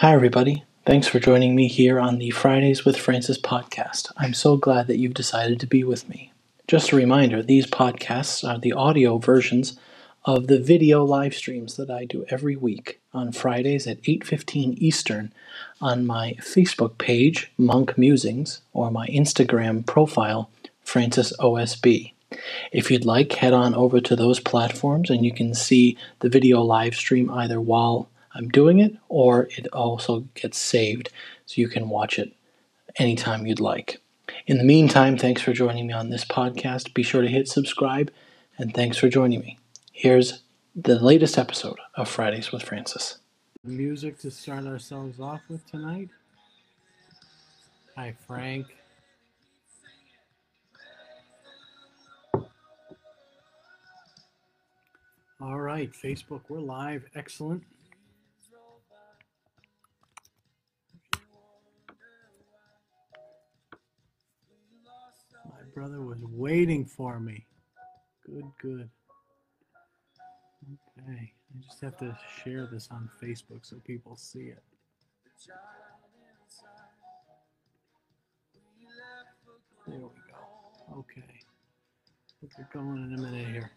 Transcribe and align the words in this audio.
Hi, 0.00 0.12
everybody. 0.12 0.62
Thanks 0.84 1.08
for 1.08 1.18
joining 1.18 1.54
me 1.54 1.68
here 1.68 1.98
on 1.98 2.18
the 2.18 2.28
Fridays 2.28 2.84
with 2.84 2.98
Francis 2.98 3.40
podcast. 3.40 4.12
I'm 4.18 4.34
so 4.34 4.58
glad 4.58 4.88
that 4.88 4.98
you've 4.98 5.14
decided 5.14 5.58
to 5.60 5.66
be 5.66 5.84
with 5.84 6.06
me. 6.06 6.34
Just 6.68 6.92
a 6.92 6.96
reminder 6.96 7.42
these 7.42 7.66
podcasts 7.66 8.46
are 8.46 8.58
the 8.58 8.74
audio 8.74 9.16
versions 9.16 9.78
of 10.26 10.48
the 10.48 10.60
video 10.60 11.02
live 11.02 11.32
streams 11.32 11.76
that 11.76 11.88
I 11.88 12.04
do 12.04 12.26
every 12.28 12.56
week 12.56 13.00
on 13.14 13.32
Fridays 13.32 13.86
at 13.86 13.96
8:15 14.06 14.74
Eastern 14.76 15.32
on 15.80 16.04
my 16.04 16.34
Facebook 16.40 16.98
page 16.98 17.50
Monk 17.56 17.96
Musings 17.96 18.60
or 18.74 18.90
my 18.90 19.06
Instagram 19.06 19.86
profile 19.86 20.50
Francis 20.84 21.32
OSB. 21.40 22.12
If 22.70 22.90
you'd 22.90 23.06
like, 23.06 23.32
head 23.32 23.54
on 23.54 23.74
over 23.74 24.02
to 24.02 24.14
those 24.14 24.40
platforms 24.40 25.08
and 25.08 25.24
you 25.24 25.32
can 25.32 25.54
see 25.54 25.96
the 26.20 26.28
video 26.28 26.60
live 26.60 26.94
stream 26.94 27.30
either 27.30 27.58
while 27.58 28.10
I'm 28.36 28.48
doing 28.48 28.78
it 28.78 28.94
or 29.08 29.48
it 29.56 29.66
also 29.72 30.20
gets 30.34 30.58
saved 30.58 31.10
so 31.46 31.60
you 31.60 31.68
can 31.68 31.88
watch 31.88 32.18
it 32.18 32.32
anytime 32.96 33.46
you'd 33.46 33.60
like. 33.60 34.00
In 34.46 34.58
the 34.58 34.64
meantime, 34.64 35.16
thanks 35.16 35.40
for 35.40 35.52
joining 35.52 35.86
me 35.86 35.94
on 35.94 36.10
this 36.10 36.24
podcast. 36.24 36.94
Be 36.94 37.02
sure 37.02 37.22
to 37.22 37.28
hit 37.28 37.48
subscribe 37.48 38.10
and 38.58 38.74
thanks 38.74 38.96
for 38.96 39.08
joining 39.08 39.40
me. 39.40 39.58
Here's 39.92 40.42
the 40.74 40.98
latest 40.98 41.38
episode 41.38 41.78
of 41.94 42.08
Fridays 42.08 42.52
with 42.52 42.62
Francis. 42.62 43.18
Music 43.64 44.18
to 44.18 44.30
start 44.30 44.66
ourselves 44.66 45.18
off 45.18 45.40
with 45.48 45.66
tonight. 45.70 46.10
Hi, 47.96 48.14
Frank. 48.26 48.66
All 55.40 55.60
right, 55.60 55.92
Facebook, 55.92 56.42
we're 56.48 56.60
live. 56.60 57.04
Excellent. 57.14 57.62
Brother 65.76 66.00
was 66.00 66.22
waiting 66.30 66.86
for 66.86 67.20
me. 67.20 67.44
Good, 68.24 68.50
good. 68.62 68.88
Okay, 70.98 71.32
I 71.54 71.62
just 71.62 71.82
have 71.82 71.98
to 71.98 72.16
share 72.42 72.66
this 72.66 72.88
on 72.90 73.10
Facebook 73.22 73.60
so 73.60 73.76
people 73.86 74.16
see 74.16 74.46
it. 74.46 74.62
There 79.86 79.98
we 79.98 80.00
go. 80.00 80.98
Okay. 81.00 81.40
We'll 82.40 82.50
get 82.56 82.72
going 82.72 83.04
in 83.04 83.18
a 83.18 83.20
minute 83.20 83.46
here. 83.46 83.70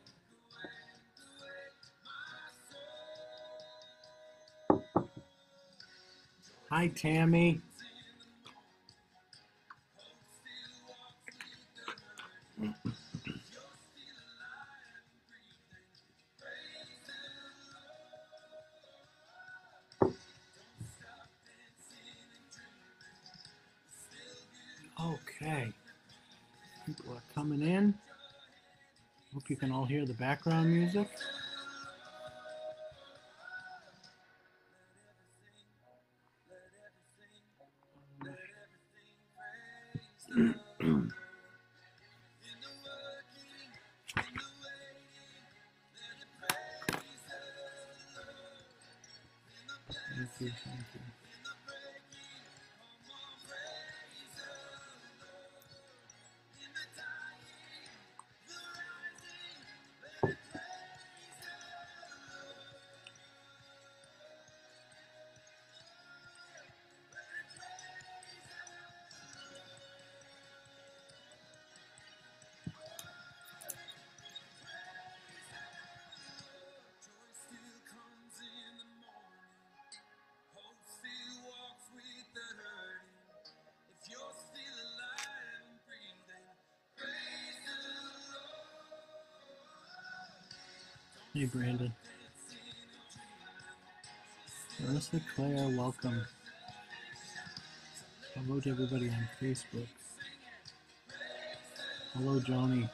Hi, 6.71 6.87
Tammy. 6.87 7.59
Okay. 25.49 25.71
People 26.85 27.13
are 27.15 27.23
coming 27.33 27.63
in. 27.63 27.95
Hope 29.33 29.49
you 29.49 29.55
can 29.55 29.71
all 29.71 29.85
hear 29.85 30.05
the 30.05 30.13
background 30.13 30.71
music. 30.71 31.07
Hey, 91.39 91.45
Brandon. 91.45 91.93
Marissa 94.83 95.21
Claire, 95.33 95.69
welcome. 95.69 96.21
Hello 98.35 98.59
to 98.59 98.69
everybody 98.69 99.07
on 99.07 99.25
Facebook. 99.41 99.87
Hello, 102.13 102.41
Johnny. 102.41 102.89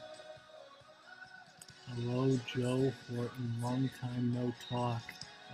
Hello, 1.88 2.40
Joe 2.46 2.94
Horton. 3.10 3.54
Long 3.64 3.90
time 4.00 4.32
no 4.36 4.54
talk. 4.70 5.02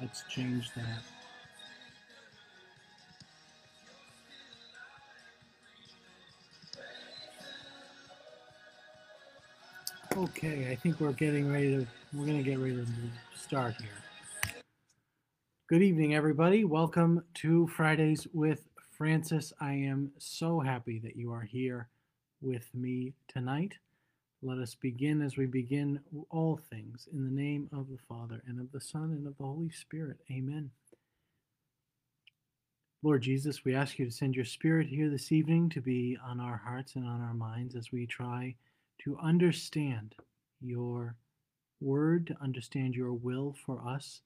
Let's 0.02 0.26
change 0.30 0.70
that. 0.76 1.21
Okay, 10.22 10.70
I 10.70 10.76
think 10.76 11.00
we're 11.00 11.14
getting 11.14 11.52
ready 11.52 11.78
to, 11.78 11.88
we're 12.14 12.28
going 12.28 12.38
to 12.38 12.44
get 12.44 12.60
ready 12.60 12.76
to 12.76 12.86
start 13.36 13.74
here. 13.82 14.54
Good 15.66 15.82
evening, 15.82 16.14
everybody. 16.14 16.64
Welcome 16.64 17.24
to 17.36 17.66
Fridays 17.70 18.28
with 18.32 18.70
Francis. 18.92 19.52
I 19.60 19.74
am 19.74 20.12
so 20.20 20.60
happy 20.60 21.00
that 21.00 21.16
you 21.16 21.34
are 21.34 21.42
here 21.42 21.88
with 22.40 22.70
me 22.76 23.14
tonight. 23.30 23.74
Let 24.44 24.60
us 24.60 24.76
begin 24.76 25.24
as 25.24 25.38
we 25.38 25.48
begin 25.48 26.00
all 26.30 26.60
things 26.70 27.08
in 27.12 27.26
the 27.26 27.42
name 27.42 27.68
of 27.74 27.90
the 27.90 27.98
Father 28.08 28.44
and 28.46 28.60
of 28.60 28.72
the 28.72 28.82
Son 28.82 29.06
and 29.06 29.26
of 29.26 29.36
the 29.40 29.44
Holy 29.44 29.72
Spirit. 29.72 30.18
Amen. 30.30 30.70
Lord 33.02 33.24
Jesus, 33.24 33.66
we 33.66 33.74
ask 33.74 33.98
you 33.98 34.06
to 34.06 34.12
send 34.12 34.36
your 34.36 34.46
Spirit 34.46 34.86
here 34.86 35.10
this 35.10 35.32
evening 35.32 35.70
to 35.70 35.82
be 35.82 36.16
on 36.24 36.40
our 36.40 36.58
hearts 36.58 36.94
and 36.96 37.08
on 37.08 37.22
our 37.22 37.34
minds 37.34 37.74
as 37.76 37.92
we 37.92 38.06
try 38.06 38.54
to 39.04 39.18
understand 39.22 40.16
your 40.62 41.16
word, 41.80 42.28
to 42.28 42.36
understand 42.42 42.96
your 42.96 43.14
will 43.14 43.56
for 43.66 43.82
us, 43.88 44.22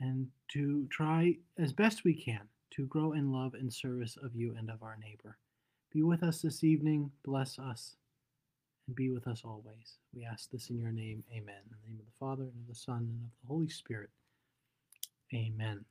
and 0.00 0.28
to 0.48 0.86
try 0.90 1.36
as 1.58 1.72
best 1.72 2.04
we 2.04 2.14
can 2.14 2.40
to 2.70 2.86
grow 2.86 3.12
in 3.12 3.32
love 3.32 3.54
and 3.54 3.72
service 3.72 4.16
of 4.22 4.34
you 4.34 4.54
and 4.58 4.70
of 4.70 4.82
our 4.82 4.96
neighbor. 5.02 5.36
Be 5.92 6.02
with 6.02 6.22
us 6.22 6.40
this 6.40 6.64
evening, 6.64 7.10
bless 7.22 7.58
us, 7.58 7.96
and 8.86 8.96
be 8.96 9.10
with 9.10 9.26
us 9.28 9.42
always. 9.44 9.98
We 10.14 10.24
ask 10.24 10.50
this 10.50 10.70
in 10.70 10.78
your 10.78 10.92
name. 10.92 11.22
Amen. 11.30 11.60
In 11.64 11.70
the 11.70 11.88
name 11.88 11.98
of 12.00 12.06
the 12.06 12.18
Father, 12.18 12.44
and 12.44 12.62
of 12.62 12.68
the 12.68 12.74
Son, 12.74 12.96
and 12.96 13.20
of 13.24 13.30
the 13.42 13.48
Holy 13.48 13.68
Spirit. 13.68 14.10
Amen. 15.34 15.84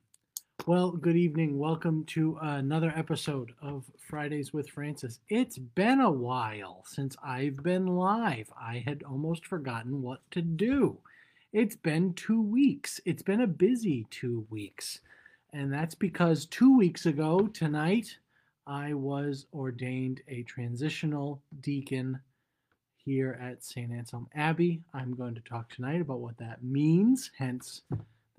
Well, 0.64 0.92
good 0.92 1.16
evening. 1.16 1.58
Welcome 1.58 2.04
to 2.04 2.38
another 2.40 2.92
episode 2.94 3.52
of 3.60 3.90
Fridays 3.98 4.52
with 4.52 4.70
Francis. 4.70 5.18
It's 5.28 5.58
been 5.58 6.00
a 6.00 6.10
while 6.10 6.84
since 6.86 7.16
I've 7.20 7.64
been 7.64 7.86
live. 7.88 8.48
I 8.56 8.78
had 8.86 9.02
almost 9.02 9.44
forgotten 9.44 10.02
what 10.02 10.20
to 10.30 10.40
do. 10.40 10.98
It's 11.52 11.74
been 11.74 12.14
two 12.14 12.40
weeks. 12.40 13.00
It's 13.04 13.24
been 13.24 13.40
a 13.40 13.46
busy 13.48 14.06
two 14.12 14.46
weeks. 14.50 15.00
And 15.52 15.72
that's 15.72 15.96
because 15.96 16.46
two 16.46 16.78
weeks 16.78 17.06
ago, 17.06 17.48
tonight, 17.48 18.16
I 18.64 18.94
was 18.94 19.46
ordained 19.52 20.20
a 20.28 20.44
transitional 20.44 21.42
deacon 21.60 22.20
here 22.94 23.36
at 23.42 23.64
St. 23.64 23.90
Anselm 23.90 24.28
Abbey. 24.32 24.80
I'm 24.94 25.16
going 25.16 25.34
to 25.34 25.40
talk 25.40 25.70
tonight 25.70 26.00
about 26.00 26.20
what 26.20 26.38
that 26.38 26.62
means, 26.62 27.32
hence 27.36 27.82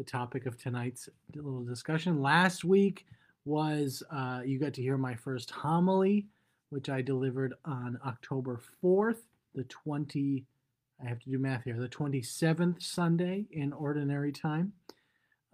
the 0.04 0.12
topic 0.12 0.46
of 0.46 0.58
tonight's 0.58 1.08
little 1.34 1.64
discussion. 1.64 2.22
Last 2.22 2.66
week 2.66 3.06
was 3.46 4.04
uh, 4.12 4.42
you 4.46 4.60
got 4.60 4.74
to 4.74 4.82
hear 4.82 4.98
my 4.98 5.16
first 5.16 5.50
homily, 5.50 6.28
which 6.70 6.90
I 6.90 7.02
delivered 7.02 7.54
on 7.64 7.98
October 8.06 8.60
4th, 8.84 9.20
the 9.56 9.64
20, 9.64 10.46
I 11.02 11.08
have 11.08 11.20
to 11.20 11.30
do 11.30 11.40
math 11.40 11.64
here, 11.64 11.80
the 11.80 11.88
27th 11.88 12.82
Sunday 12.82 13.46
in 13.52 13.72
ordinary 13.72 14.34
time. 14.34 14.74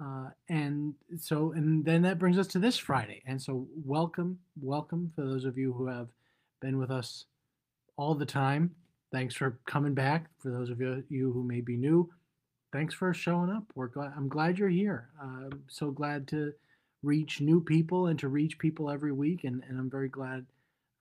Uh, 0.01 0.29
and 0.47 0.95
so, 1.19 1.51
and 1.51 1.85
then 1.85 2.01
that 2.01 2.17
brings 2.17 2.39
us 2.39 2.47
to 2.47 2.59
this 2.59 2.77
Friday. 2.77 3.21
And 3.27 3.39
so, 3.39 3.67
welcome, 3.85 4.39
welcome 4.59 5.11
for 5.15 5.25
those 5.25 5.45
of 5.45 5.57
you 5.57 5.73
who 5.73 5.87
have 5.87 6.07
been 6.61 6.79
with 6.79 6.89
us 6.89 7.25
all 7.97 8.15
the 8.15 8.25
time. 8.25 8.71
Thanks 9.11 9.35
for 9.35 9.59
coming 9.65 9.93
back. 9.93 10.25
For 10.39 10.49
those 10.49 10.69
of 10.69 10.79
you, 10.79 11.03
you 11.09 11.31
who 11.33 11.43
may 11.43 11.61
be 11.61 11.75
new, 11.75 12.09
thanks 12.71 12.93
for 12.93 13.13
showing 13.13 13.49
up. 13.49 13.63
We're 13.75 13.87
glad, 13.87 14.13
I'm 14.15 14.27
glad 14.27 14.57
you're 14.57 14.69
here. 14.69 15.09
Uh, 15.21 15.45
I'm 15.45 15.63
so 15.67 15.91
glad 15.91 16.27
to 16.29 16.53
reach 17.03 17.41
new 17.41 17.61
people 17.61 18.07
and 18.07 18.19
to 18.19 18.27
reach 18.27 18.59
people 18.59 18.89
every 18.89 19.11
week. 19.11 19.43
And, 19.43 19.63
and 19.67 19.79
I'm 19.79 19.89
very 19.89 20.09
glad 20.09 20.45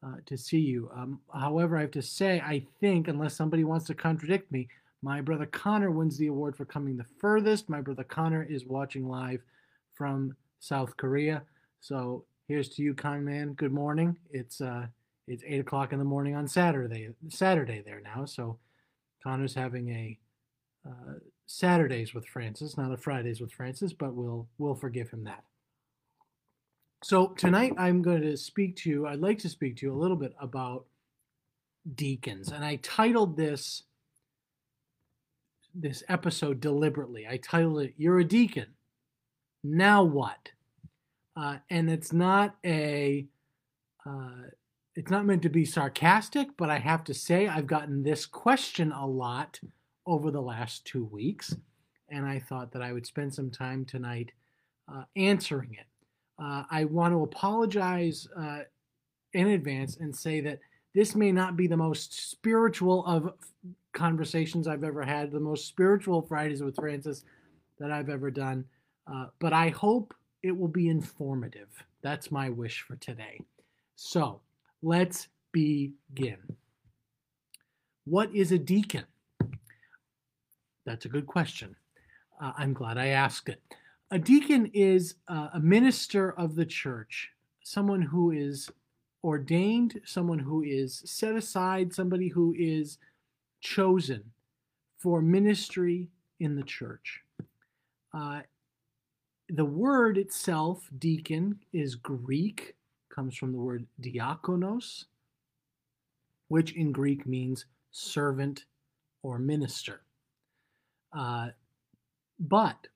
uh, 0.05 0.17
to 0.27 0.37
see 0.37 0.61
you. 0.61 0.91
Um, 0.95 1.21
however, 1.35 1.77
I 1.77 1.83
have 1.83 1.91
to 1.93 2.03
say, 2.03 2.41
I 2.41 2.65
think, 2.81 3.09
unless 3.09 3.35
somebody 3.35 3.65
wants 3.65 3.87
to 3.87 3.95
contradict 3.95 4.51
me, 4.53 4.69
my 5.03 5.21
brother 5.21 5.47
Connor 5.47 5.91
wins 5.91 6.19
the 6.19 6.27
award 6.29 6.57
for 6.57 6.65
coming 6.65 6.97
the 6.97 7.07
furthest. 7.21 7.69
My 7.69 7.81
brother 7.81 8.05
Connor 8.05 8.43
is 8.43 8.65
watching 8.65 9.09
live 9.09 9.41
from 9.95 10.35
South 10.61 10.97
Korea. 10.97 11.43
So 11.81 12.25
here's 12.49 12.69
to 12.71 12.83
you, 12.83 12.95
Con 12.95 13.25
Man. 13.25 13.53
Good 13.53 13.73
morning. 13.73 14.17
It's 14.31 14.61
uh, 14.61 14.87
it's 15.29 15.45
eight 15.47 15.61
o'clock 15.61 15.93
in 15.93 15.99
the 15.99 16.05
morning 16.05 16.35
on 16.35 16.49
Saturday. 16.49 17.11
Saturday 17.29 17.83
there 17.85 18.01
now. 18.01 18.25
So 18.25 18.59
Connor's 19.23 19.55
having 19.55 19.89
a 19.91 20.19
uh, 20.89 21.15
Saturdays 21.51 22.13
with 22.13 22.27
Francis, 22.27 22.77
not 22.77 22.93
a 22.93 22.97
Fridays 22.99 23.41
with 23.41 23.53
Francis, 23.53 23.95
but 23.95 24.15
we'll 24.15 24.47
we'll 24.59 24.75
forgive 24.75 25.11
him 25.11 25.25
that. 25.25 25.45
So 27.03 27.29
tonight 27.29 27.73
I'm 27.79 28.03
going 28.03 28.21
to 28.21 28.37
speak 28.37 28.77
to 28.77 28.91
you. 28.91 29.07
I'd 29.07 29.21
like 29.21 29.39
to 29.39 29.49
speak 29.49 29.77
to 29.79 29.87
you 29.87 29.93
a 29.93 29.97
little 29.97 30.17
bit 30.17 30.35
about 30.39 30.85
deacons, 31.95 32.53
and 32.53 32.63
I 32.65 32.77
titled 32.77 33.39
this 33.39 33.85
this 35.75 36.03
episode 36.07 36.61
deliberately. 36.61 37.27
I 37.27 37.39
titled 37.39 37.81
it 37.81 37.95
"You're 37.97 38.19
a 38.19 38.25
Deacon." 38.25 38.75
Now 39.65 40.05
what? 40.05 40.51
Uh, 41.35 41.59
and 41.71 41.89
it's 41.89 42.13
not 42.13 42.57
a 42.63 43.27
uh, 44.05 44.51
it's 44.95 45.11
not 45.11 45.25
meant 45.25 45.41
to 45.43 45.49
be 45.49 45.65
sarcastic, 45.65 46.59
but 46.59 46.69
I 46.69 46.79
have 46.79 47.05
to 47.05 47.15
say 47.15 47.49
I've 47.49 47.67
gotten 47.67 48.03
this 48.03 48.27
question 48.27 48.93
a 48.93 49.07
lot 49.07 49.61
over 50.09 50.31
the 50.31 50.41
last 50.41 50.87
two 50.87 51.05
weeks, 51.05 51.55
and 52.09 52.27
I 52.27 52.39
thought 52.39 52.73
that 52.73 52.81
I 52.81 52.93
would 52.95 53.07
spend 53.07 53.33
some 53.35 53.51
time 53.51 53.85
tonight 53.85 54.33
uh, 54.91 55.03
answering 55.17 55.75
it. 55.75 55.87
Uh, 56.43 56.63
I 56.71 56.87
want 56.87 57.13
to 57.13 57.23
apologize 57.23 58.27
uh, 58.35 58.61
in 59.35 59.49
advance 59.49 59.99
and 59.99 60.17
say 60.17 60.41
that 60.41 60.61
this 60.95 61.15
may 61.15 61.31
not 61.31 61.57
be 61.57 61.67
the 61.67 61.77
most 61.77 62.31
spiritual 62.31 63.05
of 63.05 63.35
conversations 63.93 64.67
I've 64.67 64.83
ever 64.83 65.03
had, 65.03 65.31
the 65.31 65.41
most 65.41 65.67
spiritual 65.67 66.23
Fridays 66.23 66.63
with 66.63 66.77
Francis 66.77 67.25
that 67.79 67.91
I've 67.91 68.09
ever 68.09 68.31
done. 68.31 68.65
Uh, 69.07 69.27
but 69.41 69.53
I 69.53 69.69
hope 69.69 70.15
it 70.43 70.57
will 70.57 70.69
be 70.69 70.89
informative. 70.89 71.69
That's 72.01 72.31
my 72.31 72.49
wish 72.49 72.81
for 72.81 72.97
today. 72.97 73.41
So 73.97 74.41
let's 74.81 75.29
begin. 75.53 76.39
What 78.05 78.35
is 78.35 78.53
a 78.53 78.59
deacon? 78.59 79.05
That's 80.89 81.05
a 81.05 81.11
good 81.11 81.27
question. 81.27 81.77
Uh, 82.41 82.53
I'm 82.57 82.73
glad 82.73 82.97
I 82.97 83.09
asked 83.09 83.51
it. 83.51 83.61
A 84.11 84.19
deacon 84.19 84.71
is 84.73 85.17
uh, 85.29 85.49
a 85.53 85.61
minister 85.61 86.33
of 86.33 86.55
the 86.55 86.65
church, 86.65 87.29
someone 87.63 88.01
who 88.01 88.31
is 88.31 88.71
ordained, 89.23 90.01
someone 90.07 90.39
who 90.39 90.63
is 90.63 91.03
set 91.05 91.35
aside, 91.35 91.93
somebody 91.93 92.29
who 92.29 92.55
is 92.59 92.97
chosen 93.61 94.25
for 94.97 95.21
ministry 95.21 96.09
in 96.41 96.57
the 96.57 96.63
church. 96.63 97.21
Uh, 98.15 98.41
the 99.51 99.67
word 99.67 100.17
itself, 100.17 100.89
deacon, 100.99 101.59
is 101.75 101.97
Greek, 101.97 102.77
comes 103.11 103.37
from 103.37 103.53
the 103.53 103.59
word 103.59 103.87
diakonos, 104.01 105.05
which 106.49 106.73
in 106.73 106.93
Greek 106.93 107.27
means 107.27 107.67
servant 107.91 108.65
or 109.23 109.39
minister. 109.39 110.01
Uh, 111.17 111.49
but 112.39 112.89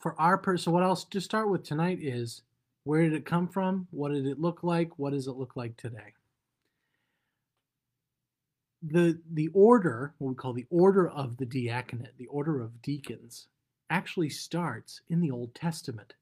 for 0.00 0.18
our 0.20 0.38
person, 0.38 0.72
what 0.72 0.82
else 0.82 1.04
to 1.04 1.20
start 1.20 1.50
with 1.50 1.64
tonight 1.64 1.98
is 2.00 2.42
where 2.84 3.02
did 3.02 3.12
it 3.12 3.24
come 3.24 3.48
from? 3.48 3.86
What 3.90 4.12
did 4.12 4.26
it 4.26 4.40
look 4.40 4.62
like? 4.62 4.98
What 4.98 5.12
does 5.12 5.26
it 5.26 5.36
look 5.36 5.56
like 5.56 5.76
today? 5.76 6.14
the 8.82 9.20
the 9.32 9.48
order, 9.54 10.14
what 10.18 10.30
we 10.30 10.34
call 10.34 10.52
the 10.52 10.66
order 10.70 11.08
of 11.08 11.36
the 11.36 11.46
diaconate, 11.46 12.16
the 12.18 12.26
order 12.26 12.60
of 12.60 12.82
deacons, 12.82 13.46
actually 13.88 14.28
starts 14.28 15.00
in 15.08 15.20
the 15.20 15.30
Old 15.30 15.54
Testament. 15.54 16.14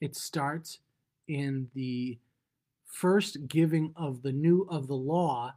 It 0.00 0.16
starts 0.16 0.80
in 1.28 1.68
the 1.74 2.18
first 2.86 3.46
giving 3.46 3.92
of 3.94 4.22
the 4.22 4.32
new 4.32 4.66
of 4.68 4.88
the 4.88 4.96
law 4.96 5.54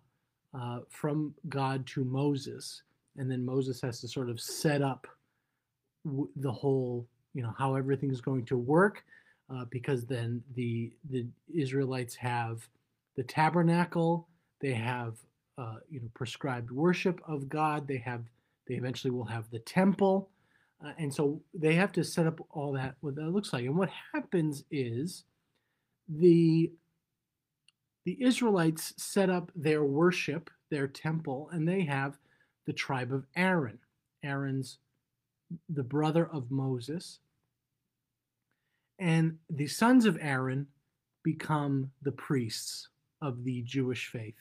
uh, 0.54 0.80
from 0.90 1.34
God 1.50 1.88
to 1.88 2.04
Moses, 2.04 2.84
and 3.18 3.30
then 3.30 3.46
Moses 3.46 3.82
has 3.82 4.02
to 4.02 4.08
sort 4.08 4.30
of 4.30 4.40
set 4.40 4.82
up 4.82 5.08
w- 6.06 6.30
the 6.36 6.52
whole, 6.52 7.08
you 7.34 7.44
know, 7.44 7.54
how 7.58 7.76
everything 7.76 8.12
is 8.12 8.22
going 8.22 8.46
to 8.46 8.58
work, 8.58 9.04
uh, 9.54 9.66
because 9.70 10.06
then 10.06 10.42
the 10.56 10.92
the 11.10 11.28
Israelites 11.54 12.16
have 12.16 12.68
the 13.16 13.24
tabernacle, 13.24 14.28
they 14.62 14.74
have 14.74 15.18
uh, 15.58 15.76
you 15.90 16.00
know 16.00 16.10
prescribed 16.14 16.72
worship 16.72 17.22
of 17.28 17.50
God. 17.50 17.88
They 17.88 17.98
have 17.98 18.24
they 18.68 18.76
eventually 18.76 19.12
will 19.12 19.26
have 19.26 19.50
the 19.52 19.60
temple, 19.60 20.30
uh, 20.84 20.94
and 20.98 21.14
so 21.14 21.42
they 21.54 21.76
have 21.76 21.92
to 21.94 22.04
set 22.04 22.26
up 22.26 22.40
all 22.50 22.72
that 22.74 22.96
what 23.02 23.16
that 23.16 23.30
looks 23.30 23.54
like. 23.54 23.66
And 23.66 23.78
what 23.78 23.92
happens 24.14 24.64
is 24.72 25.26
the 26.08 26.72
the 28.06 28.22
Israelites 28.22 28.94
set 28.98 29.30
up 29.30 29.52
their 29.56 29.84
worship, 29.84 30.50
their 30.70 30.88
temple, 30.88 31.50
and 31.52 31.68
they 31.68 31.84
have 31.86 32.18
the 32.66 32.74
tribe 32.74 33.14
of 33.14 33.26
Aaron. 33.36 33.80
Aaron's 34.24 34.78
the 35.70 35.84
brother 35.84 36.30
of 36.32 36.50
Moses. 36.52 37.20
And 39.00 39.38
the 39.50 39.68
sons 39.68 40.06
of 40.06 40.18
Aaron 40.22 40.68
become 41.24 41.92
the 42.02 42.12
priests 42.12 42.90
of 43.22 43.44
the 43.44 43.62
Jewish 43.64 44.08
faith 44.08 44.36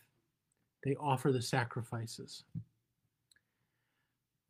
they 0.82 0.96
offer 0.96 1.32
the 1.32 1.42
sacrifices. 1.42 2.44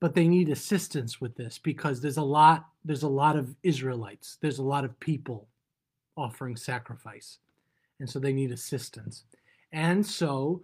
But 0.00 0.14
they 0.14 0.26
need 0.26 0.48
assistance 0.48 1.20
with 1.20 1.36
this 1.36 1.58
because 1.58 2.00
there's 2.00 2.16
a 2.16 2.22
lot 2.22 2.66
there's 2.84 3.04
a 3.04 3.08
lot 3.08 3.36
of 3.36 3.54
Israelites. 3.62 4.38
There's 4.40 4.58
a 4.58 4.64
lot 4.64 4.84
of 4.84 4.98
people 4.98 5.46
offering 6.16 6.56
sacrifice. 6.56 7.38
And 8.00 8.10
so 8.10 8.18
they 8.18 8.32
need 8.32 8.50
assistance. 8.50 9.24
And 9.72 10.04
so 10.04 10.62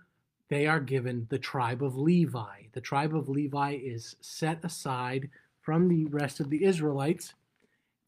they 0.48 0.66
are 0.66 0.80
given 0.80 1.26
the 1.30 1.38
tribe 1.38 1.82
of 1.82 1.96
Levi. 1.96 2.62
The 2.72 2.80
tribe 2.80 3.14
of 3.14 3.28
Levi 3.28 3.78
is 3.82 4.16
set 4.20 4.64
aside 4.64 5.28
from 5.60 5.88
the 5.88 6.06
rest 6.06 6.40
of 6.40 6.50
the 6.50 6.64
Israelites 6.64 7.34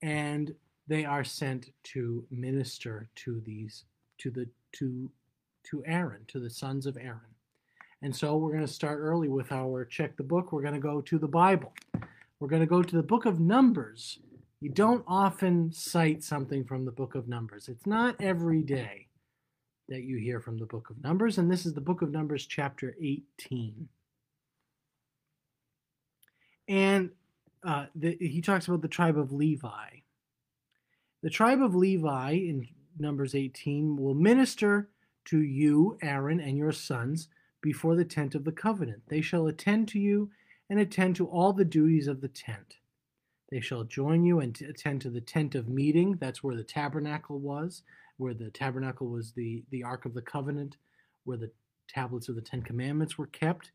and 0.02 0.54
they 0.88 1.04
are 1.04 1.24
sent 1.24 1.70
to 1.84 2.24
minister 2.30 3.08
to 3.14 3.40
these 3.44 3.84
to 4.18 4.30
the 4.30 4.48
to 4.72 5.10
to 5.64 5.82
Aaron, 5.86 6.24
to 6.28 6.40
the 6.40 6.50
sons 6.50 6.86
of 6.86 6.96
Aaron. 6.96 7.20
And 8.02 8.16
so 8.16 8.36
we're 8.36 8.52
going 8.52 8.66
to 8.66 8.72
start 8.72 8.98
early 8.98 9.28
with 9.28 9.52
our 9.52 9.84
check 9.84 10.16
the 10.16 10.22
book. 10.22 10.52
We're 10.52 10.62
going 10.62 10.74
to 10.74 10.80
go 10.80 11.02
to 11.02 11.18
the 11.18 11.28
Bible. 11.28 11.74
We're 12.38 12.48
going 12.48 12.62
to 12.62 12.66
go 12.66 12.82
to 12.82 12.96
the 12.96 13.02
book 13.02 13.26
of 13.26 13.38
Numbers. 13.38 14.18
You 14.60 14.70
don't 14.70 15.04
often 15.06 15.70
cite 15.72 16.24
something 16.24 16.64
from 16.64 16.86
the 16.86 16.90
book 16.90 17.14
of 17.14 17.28
Numbers. 17.28 17.68
It's 17.68 17.86
not 17.86 18.16
every 18.20 18.62
day 18.62 19.06
that 19.90 20.04
you 20.04 20.16
hear 20.16 20.40
from 20.40 20.56
the 20.56 20.66
book 20.66 20.88
of 20.88 21.02
Numbers, 21.02 21.36
and 21.36 21.50
this 21.50 21.66
is 21.66 21.74
the 21.74 21.80
book 21.80 22.00
of 22.00 22.10
Numbers, 22.10 22.46
chapter 22.46 22.94
18. 23.02 23.88
And 26.68 27.10
uh, 27.66 27.86
the, 27.94 28.16
he 28.20 28.40
talks 28.40 28.68
about 28.68 28.82
the 28.82 28.88
tribe 28.88 29.18
of 29.18 29.32
Levi. 29.32 29.88
The 31.22 31.30
tribe 31.30 31.60
of 31.60 31.74
Levi 31.74 32.30
in 32.30 32.68
Numbers 32.98 33.34
18 33.34 33.96
will 33.96 34.14
minister 34.14 34.88
to 35.26 35.42
you, 35.42 35.98
Aaron, 36.00 36.40
and 36.40 36.56
your 36.56 36.72
sons 36.72 37.28
before 37.60 37.96
the 37.96 38.04
tent 38.04 38.34
of 38.34 38.44
the 38.44 38.52
covenant. 38.52 39.02
They 39.08 39.20
shall 39.20 39.48
attend 39.48 39.88
to 39.88 39.98
you 39.98 40.30
and 40.70 40.78
attend 40.78 41.16
to 41.16 41.26
all 41.26 41.52
the 41.52 41.64
duties 41.64 42.06
of 42.06 42.20
the 42.20 42.28
tent. 42.28 42.76
They 43.50 43.60
shall 43.60 43.82
join 43.82 44.24
you 44.24 44.38
and 44.38 44.58
attend 44.62 45.02
to 45.02 45.10
the 45.10 45.20
tent 45.20 45.56
of 45.56 45.68
meeting. 45.68 46.16
That's 46.20 46.42
where 46.42 46.54
the 46.54 46.62
tabernacle 46.62 47.40
was, 47.40 47.82
where 48.20 48.34
the 48.34 48.50
tabernacle 48.50 49.08
was 49.08 49.32
the, 49.32 49.64
the 49.70 49.82
Ark 49.82 50.04
of 50.04 50.12
the 50.12 50.20
Covenant, 50.20 50.76
where 51.24 51.38
the 51.38 51.50
tablets 51.88 52.28
of 52.28 52.34
the 52.34 52.42
Ten 52.42 52.60
Commandments 52.60 53.16
were 53.16 53.26
kept. 53.26 53.72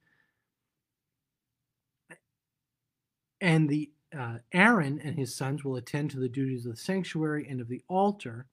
And 3.41 3.67
the 3.67 3.91
uh, 4.17 4.37
Aaron 4.53 5.01
and 5.03 5.17
his 5.17 5.35
sons 5.35 5.63
will 5.63 5.77
attend 5.77 6.11
to 6.11 6.19
the 6.19 6.29
duties 6.29 6.65
of 6.65 6.73
the 6.73 6.77
sanctuary 6.77 7.47
and 7.49 7.59
of 7.59 7.67
the 7.67 7.81
altar, 7.89 8.45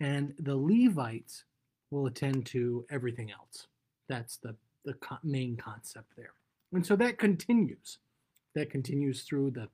and 0.00 0.34
the 0.38 0.54
Levites 0.54 1.44
will 1.90 2.06
attend 2.06 2.44
to 2.46 2.84
everything 2.90 3.30
else. 3.30 3.68
That's 4.08 4.36
the, 4.36 4.54
the 4.84 4.94
main 5.24 5.56
concept 5.56 6.12
there. 6.16 6.32
And 6.72 6.86
so 6.86 6.94
that 6.96 7.18
continues. 7.18 7.98
That 8.54 8.70
continues 8.70 9.22
through 9.22 9.52
the 9.52 9.68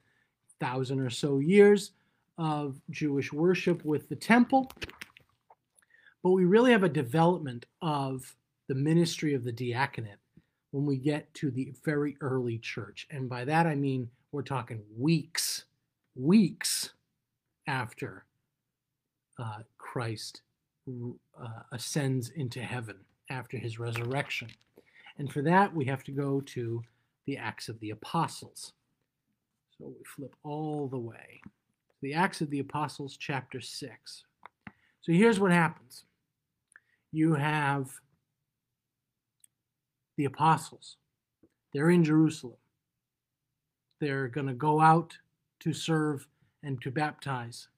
thousand 0.60 1.00
or 1.00 1.10
so 1.10 1.40
years 1.40 1.90
of 2.38 2.80
Jewish 2.90 3.32
worship 3.32 3.84
with 3.84 4.08
the 4.08 4.16
temple, 4.16 4.70
but 6.22 6.30
we 6.30 6.44
really 6.44 6.72
have 6.72 6.84
a 6.84 6.88
development 6.88 7.66
of 7.80 8.34
the 8.68 8.74
ministry 8.74 9.34
of 9.34 9.44
the 9.44 9.52
diaconate 9.52 10.18
when 10.70 10.86
we 10.86 10.96
get 10.96 11.32
to 11.34 11.50
the 11.50 11.72
very 11.84 12.16
early 12.20 12.58
church. 12.58 13.06
And 13.10 13.28
by 13.28 13.44
that 13.44 13.66
I 13.66 13.74
mean 13.74 14.08
we're 14.30 14.42
talking 14.42 14.82
weeks, 14.96 15.64
weeks 16.14 16.90
after 17.66 18.24
uh, 19.38 19.58
Christ 19.78 20.42
uh, 20.88 21.46
ascends 21.72 22.30
into 22.30 22.60
heaven 22.60 22.96
after 23.30 23.56
his 23.56 23.78
resurrection. 23.78 24.48
And 25.18 25.32
for 25.32 25.42
that, 25.42 25.74
we 25.74 25.84
have 25.86 26.02
to 26.04 26.12
go 26.12 26.40
to 26.40 26.82
the 27.26 27.36
Acts 27.36 27.68
of 27.68 27.78
the 27.80 27.90
Apostles. 27.90 28.72
So 29.78 29.86
we 29.86 30.04
flip 30.04 30.34
all 30.42 30.88
the 30.88 30.98
way. 30.98 31.40
The 32.02 32.14
Acts 32.14 32.40
of 32.40 32.50
the 32.50 32.60
Apostles, 32.60 33.16
chapter 33.16 33.60
6. 33.60 34.24
So 35.02 35.12
here's 35.12 35.40
what 35.40 35.52
happens 35.52 36.04
you 37.12 37.34
have 37.34 37.90
the 40.16 40.24
apostles, 40.24 40.96
they're 41.72 41.90
in 41.90 42.04
Jerusalem. 42.04 42.56
They're 44.00 44.28
going 44.28 44.48
to 44.48 44.54
go 44.54 44.80
out 44.80 45.16
to 45.60 45.72
serve 45.72 46.26
and 46.62 46.80
to 46.82 46.90
baptize. 46.90 47.68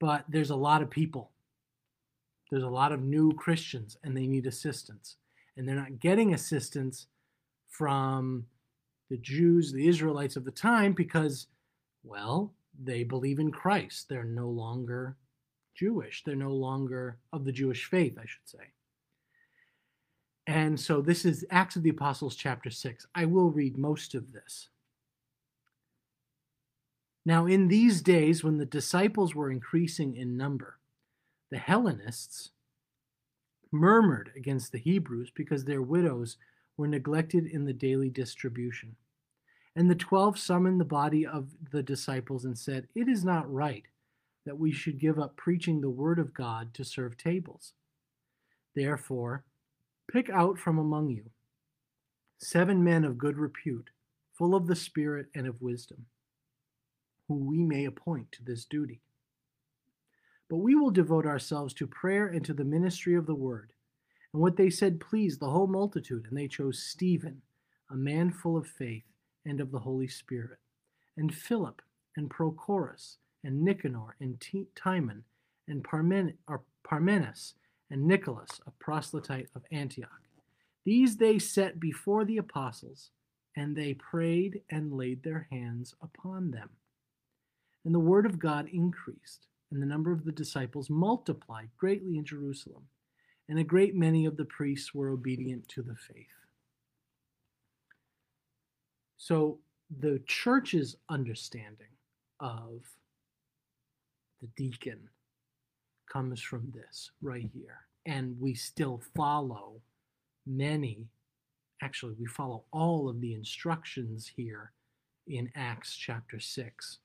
But 0.00 0.24
there's 0.28 0.50
a 0.50 0.56
lot 0.56 0.82
of 0.82 0.90
people. 0.90 1.30
There's 2.50 2.64
a 2.64 2.68
lot 2.68 2.92
of 2.92 3.02
new 3.02 3.32
Christians, 3.34 3.96
and 4.02 4.16
they 4.16 4.26
need 4.26 4.46
assistance. 4.46 5.16
And 5.56 5.68
they're 5.68 5.76
not 5.76 6.00
getting 6.00 6.34
assistance 6.34 7.06
from 7.68 8.46
the 9.10 9.18
Jews, 9.18 9.72
the 9.72 9.86
Israelites 9.86 10.36
of 10.36 10.44
the 10.44 10.50
time, 10.50 10.92
because, 10.92 11.46
well, 12.02 12.52
they 12.82 13.02
believe 13.04 13.38
in 13.38 13.50
Christ. 13.50 14.08
They're 14.08 14.24
no 14.24 14.48
longer 14.48 15.16
Jewish. 15.78 16.24
They're 16.24 16.34
no 16.34 16.52
longer 16.52 17.18
of 17.32 17.44
the 17.44 17.52
Jewish 17.52 17.84
faith, 17.84 18.18
I 18.18 18.26
should 18.26 18.46
say. 18.46 18.72
And 20.46 20.80
so 20.80 21.00
this 21.00 21.24
is 21.24 21.44
Acts 21.50 21.76
of 21.76 21.82
the 21.82 21.90
Apostles, 21.90 22.34
chapter 22.34 22.70
6. 22.70 23.06
I 23.14 23.26
will 23.26 23.50
read 23.50 23.78
most 23.78 24.14
of 24.14 24.32
this. 24.32 24.70
Now, 27.24 27.46
in 27.46 27.68
these 27.68 28.00
days, 28.00 28.42
when 28.42 28.56
the 28.56 28.64
disciples 28.64 29.34
were 29.34 29.50
increasing 29.50 30.16
in 30.16 30.36
number, 30.36 30.78
the 31.50 31.58
Hellenists 31.58 32.50
murmured 33.70 34.30
against 34.34 34.72
the 34.72 34.78
Hebrews 34.78 35.30
because 35.34 35.64
their 35.64 35.82
widows 35.82 36.38
were 36.78 36.88
neglected 36.88 37.46
in 37.46 37.66
the 37.66 37.74
daily 37.74 38.08
distribution. 38.08 38.96
And 39.76 39.90
the 39.90 39.94
twelve 39.94 40.38
summoned 40.38 40.80
the 40.80 40.86
body 40.86 41.26
of 41.26 41.50
the 41.70 41.82
disciples 41.82 42.46
and 42.46 42.58
said, 42.58 42.88
It 42.94 43.08
is 43.08 43.24
not 43.24 43.52
right 43.52 43.84
that 44.48 44.58
we 44.58 44.72
should 44.72 44.98
give 44.98 45.18
up 45.18 45.36
preaching 45.36 45.82
the 45.82 45.90
word 45.90 46.18
of 46.18 46.32
God 46.32 46.72
to 46.72 46.82
serve 46.82 47.18
tables. 47.18 47.74
Therefore, 48.74 49.44
pick 50.10 50.30
out 50.30 50.58
from 50.58 50.78
among 50.78 51.10
you 51.10 51.24
seven 52.38 52.82
men 52.82 53.04
of 53.04 53.18
good 53.18 53.36
repute, 53.36 53.90
full 54.32 54.54
of 54.54 54.66
the 54.66 54.74
Spirit 54.74 55.26
and 55.34 55.46
of 55.46 55.60
wisdom 55.60 56.06
who 57.26 57.34
we 57.34 57.62
may 57.62 57.84
appoint 57.84 58.32
to 58.32 58.42
this 58.42 58.64
duty. 58.64 59.02
But 60.48 60.56
we 60.56 60.74
will 60.74 60.90
devote 60.90 61.26
ourselves 61.26 61.74
to 61.74 61.86
prayer 61.86 62.26
and 62.26 62.42
to 62.46 62.54
the 62.54 62.64
ministry 62.64 63.14
of 63.14 63.26
the 63.26 63.34
word. 63.34 63.74
And 64.32 64.40
what 64.40 64.56
they 64.56 64.70
said 64.70 64.98
pleased 64.98 65.40
the 65.40 65.50
whole 65.50 65.66
multitude, 65.66 66.24
and 66.26 66.38
they 66.38 66.48
chose 66.48 66.82
Stephen, 66.82 67.42
a 67.90 67.96
man 67.96 68.30
full 68.30 68.56
of 68.56 68.66
faith 68.66 69.04
and 69.44 69.60
of 69.60 69.72
the 69.72 69.80
Holy 69.80 70.08
Spirit, 70.08 70.60
and 71.18 71.34
Philip, 71.34 71.82
and 72.16 72.30
Prochorus, 72.30 73.18
and 73.44 73.62
Nicanor, 73.62 74.16
and 74.20 74.42
Timon, 74.74 75.24
and 75.66 75.84
Parmen- 75.84 76.34
Parmenas, 76.84 77.54
and 77.90 78.06
Nicholas, 78.06 78.60
a 78.66 78.70
proselyte 78.72 79.48
of 79.54 79.64
Antioch. 79.70 80.22
These 80.84 81.16
they 81.16 81.38
set 81.38 81.78
before 81.78 82.24
the 82.24 82.38
apostles, 82.38 83.10
and 83.56 83.76
they 83.76 83.94
prayed 83.94 84.62
and 84.70 84.92
laid 84.92 85.22
their 85.22 85.48
hands 85.50 85.94
upon 86.00 86.50
them. 86.50 86.70
And 87.84 87.94
the 87.94 88.00
word 88.00 88.26
of 88.26 88.38
God 88.38 88.68
increased, 88.68 89.46
and 89.70 89.82
the 89.82 89.86
number 89.86 90.12
of 90.12 90.24
the 90.24 90.32
disciples 90.32 90.90
multiplied 90.90 91.70
greatly 91.76 92.16
in 92.18 92.24
Jerusalem, 92.24 92.84
and 93.48 93.58
a 93.58 93.64
great 93.64 93.94
many 93.94 94.26
of 94.26 94.36
the 94.36 94.44
priests 94.44 94.94
were 94.94 95.10
obedient 95.10 95.68
to 95.68 95.82
the 95.82 95.96
faith. 95.96 96.26
So 99.16 99.58
the 99.98 100.22
church's 100.26 100.96
understanding 101.08 101.96
of 102.40 102.82
the 104.40 104.48
deacon 104.56 105.08
comes 106.10 106.40
from 106.40 106.72
this 106.74 107.10
right 107.20 107.48
here. 107.52 107.80
And 108.06 108.40
we 108.40 108.54
still 108.54 109.02
follow 109.14 109.80
many, 110.46 111.08
actually, 111.82 112.14
we 112.18 112.26
follow 112.26 112.64
all 112.72 113.08
of 113.08 113.20
the 113.20 113.34
instructions 113.34 114.30
here 114.34 114.72
in 115.26 115.50
Acts 115.54 115.94
chapter 115.94 116.40
6. 116.40 116.98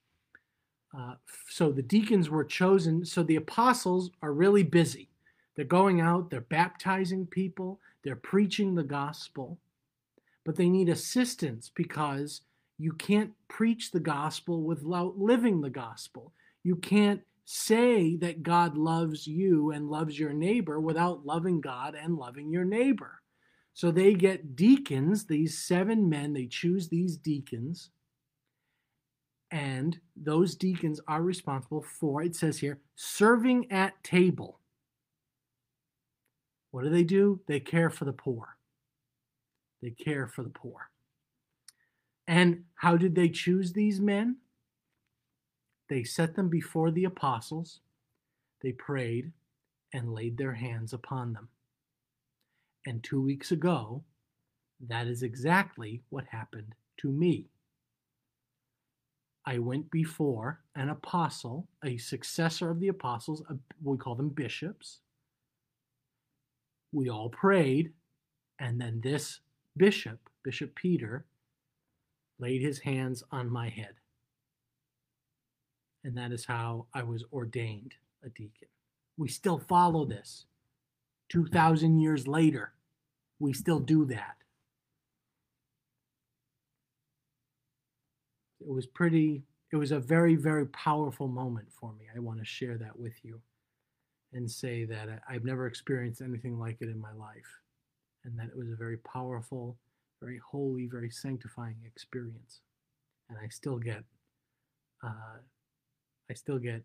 Uh, 0.98 1.16
so 1.50 1.72
the 1.72 1.82
deacons 1.82 2.30
were 2.30 2.46
chosen. 2.46 3.06
So 3.06 3.24
the 3.24 3.36
apostles 3.36 4.12
are 4.22 4.32
really 4.32 4.64
busy. 4.64 5.10
They're 5.56 5.66
going 5.66 6.02
out, 6.02 6.30
they're 6.30 6.42
baptizing 6.42 7.28
people, 7.28 7.80
they're 8.04 8.16
preaching 8.16 8.74
the 8.74 8.84
gospel, 8.84 9.60
but 10.46 10.56
they 10.56 10.68
need 10.68 10.90
assistance 10.90 11.72
because 11.74 12.42
you 12.80 12.94
can't 12.94 13.32
preach 13.48 13.92
the 13.92 14.00
gospel 14.00 14.64
without 14.64 15.20
living 15.20 15.62
the 15.62 15.70
gospel. 15.70 16.34
You 16.64 16.76
can't 16.78 17.22
say 17.46 18.16
that 18.18 18.44
God 18.44 18.78
loves 18.78 19.28
you 19.28 19.72
and 19.72 19.90
loves 19.90 20.18
your 20.18 20.34
neighbor 20.34 20.80
without 20.80 21.26
loving 21.26 21.62
God 21.62 21.96
and 21.96 22.16
loving 22.16 22.52
your 22.52 22.66
neighbor. 22.66 23.22
So 23.74 23.92
they 23.92 24.14
get 24.14 24.56
deacons, 24.56 25.26
these 25.26 25.58
seven 25.58 26.08
men, 26.08 26.34
they 26.34 26.48
choose 26.48 26.88
these 26.88 27.18
deacons 27.18 27.90
and 29.54 30.00
those 30.16 30.56
deacons 30.56 31.00
are 31.08 31.22
responsible 31.22 31.84
for, 31.84 32.24
it 32.24 32.36
says 32.36 32.58
here, 32.58 32.80
serving 32.96 33.72
at 33.72 34.04
table. 34.04 34.60
What 36.72 36.84
do 36.84 36.90
they 36.90 37.04
do? 37.04 37.40
They 37.48 37.60
care 37.60 37.92
for 37.92 38.06
the 38.06 38.14
poor. 38.14 38.58
They 39.84 39.92
care 39.92 40.26
for 40.26 40.42
the 40.42 40.50
poor. 40.50 40.90
And 42.26 42.64
how 42.74 42.98
did 42.98 43.14
they 43.14 43.30
choose 43.30 43.74
these 43.74 44.00
men? 44.00 44.38
They 45.90 46.04
set 46.04 46.36
them 46.36 46.50
before 46.50 46.92
the 46.92 47.06
apostles, 47.06 47.80
they 48.62 48.72
prayed, 48.72 49.32
and 49.94 50.14
laid 50.14 50.38
their 50.38 50.54
hands 50.54 50.94
upon 50.94 51.34
them. 51.34 51.50
And 52.86 53.04
two 53.04 53.22
weeks 53.22 53.52
ago, 53.52 54.04
that 54.88 55.08
is 55.08 55.24
exactly 55.24 56.02
what 56.10 56.26
happened 56.26 56.76
to 56.98 57.10
me. 57.10 57.50
I 59.46 59.60
went 59.60 59.92
before 59.92 60.62
an 60.76 60.90
apostle, 60.90 61.68
a 61.84 61.98
successor 61.98 62.70
of 62.70 62.80
the 62.80 62.88
apostles, 62.88 63.44
we 63.84 63.98
call 63.98 64.16
them 64.16 64.30
bishops. 64.30 65.00
We 66.94 67.10
all 67.10 67.30
prayed, 67.30 67.92
and 68.60 68.80
then 68.80 69.02
this 69.02 69.40
bishop, 69.76 70.30
Bishop 70.44 70.76
Peter, 70.76 71.26
laid 72.40 72.62
his 72.62 72.80
hands 72.80 73.24
on 73.32 73.50
my 73.50 73.70
head. 73.70 73.96
And 76.04 76.18
that 76.18 76.32
is 76.32 76.46
how 76.46 76.88
I 76.94 77.04
was 77.04 77.24
ordained 77.32 77.94
a 78.26 78.30
deacon. 78.30 78.68
We 79.18 79.28
still 79.30 79.60
follow 79.60 80.06
this. 80.06 80.46
2,000 81.30 82.00
years 82.00 82.28
later, 82.28 82.74
we 83.40 83.54
still 83.54 83.80
do 83.80 84.06
that. 84.06 84.36
it 88.66 88.72
was 88.72 88.86
pretty 88.86 89.44
it 89.72 89.76
was 89.78 89.92
a 89.92 90.00
very 90.00 90.36
very 90.36 90.66
powerful 90.68 91.28
moment 91.28 91.68
for 91.72 91.94
me 91.94 92.06
i 92.16 92.20
want 92.20 92.40
to 92.40 92.46
share 92.46 92.78
that 92.78 92.98
with 92.98 93.14
you 93.24 93.40
and 94.34 94.50
say 94.50 94.86
that 94.86 95.08
i've 95.30 95.44
never 95.44 95.68
experienced 95.68 96.22
anything 96.22 96.58
like 96.58 96.78
it 96.82 96.90
in 96.90 97.00
my 97.00 97.12
life 97.14 97.60
and 98.26 98.38
that 98.38 98.48
it 98.48 98.58
was 98.58 98.70
a 98.70 98.76
very 98.76 98.98
powerful 98.98 99.78
very 100.22 100.40
holy 100.50 100.88
very 100.88 101.10
sanctifying 101.10 101.76
experience 101.86 102.62
and 103.30 103.38
i 103.44 103.48
still 103.48 103.78
get 103.78 104.04
uh, 105.04 105.38
i 106.30 106.34
still 106.34 106.58
get 106.58 106.84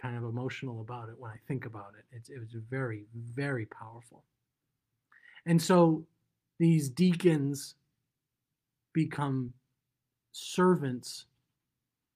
kind 0.00 0.16
of 0.16 0.24
emotional 0.24 0.80
about 0.80 1.08
it 1.08 1.14
when 1.18 1.30
i 1.30 1.38
think 1.46 1.66
about 1.66 1.92
it 1.98 2.04
it's, 2.16 2.28
it 2.28 2.38
was 2.40 2.54
very 2.70 3.04
very 3.14 3.66
powerful 3.66 4.24
and 5.46 5.60
so 5.60 6.04
these 6.58 6.88
deacons 6.88 7.74
become 8.92 9.52
servants 10.32 11.26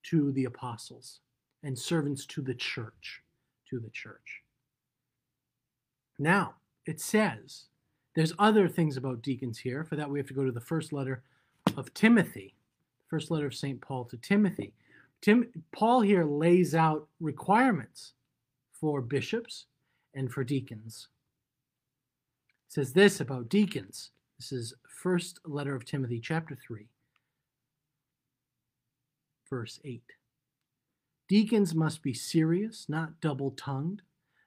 to 0.04 0.32
the 0.32 0.44
apostles 0.44 1.20
and 1.62 1.78
servants 1.78 2.24
to 2.26 2.40
the 2.40 2.54
church, 2.54 3.22
to 3.68 3.78
the 3.78 3.90
church. 3.90 4.42
Now, 6.18 6.54
it 6.86 7.00
says, 7.00 7.64
there's 8.14 8.32
other 8.38 8.68
things 8.68 8.96
about 8.96 9.22
deacons 9.22 9.58
here. 9.58 9.84
For 9.84 9.96
that, 9.96 10.08
we 10.08 10.18
have 10.18 10.28
to 10.28 10.34
go 10.34 10.44
to 10.44 10.52
the 10.52 10.60
first 10.60 10.92
letter 10.92 11.22
of 11.76 11.92
Timothy, 11.94 12.54
first 13.08 13.30
letter 13.30 13.46
of 13.46 13.54
St. 13.54 13.80
Paul 13.80 14.04
to 14.06 14.16
Timothy. 14.16 14.72
Tim, 15.20 15.48
Paul 15.72 16.02
here 16.02 16.24
lays 16.24 16.74
out 16.74 17.08
requirements 17.20 18.12
for 18.72 19.00
bishops 19.00 19.66
and 20.14 20.30
for 20.30 20.44
deacons. 20.44 21.08
It 22.68 22.72
says 22.72 22.92
this 22.92 23.20
about 23.20 23.48
deacons. 23.48 24.10
This 24.38 24.52
is 24.52 24.74
first 24.88 25.40
letter 25.44 25.74
of 25.74 25.84
Timothy, 25.84 26.20
chapter 26.20 26.54
3, 26.54 26.86
verse 29.50 29.80
8. 29.84 30.02
Deacons 31.28 31.74
must 31.74 32.02
be 32.02 32.14
serious, 32.14 32.86
not 32.88 33.20
double 33.20 33.50
tongued, 33.50 34.02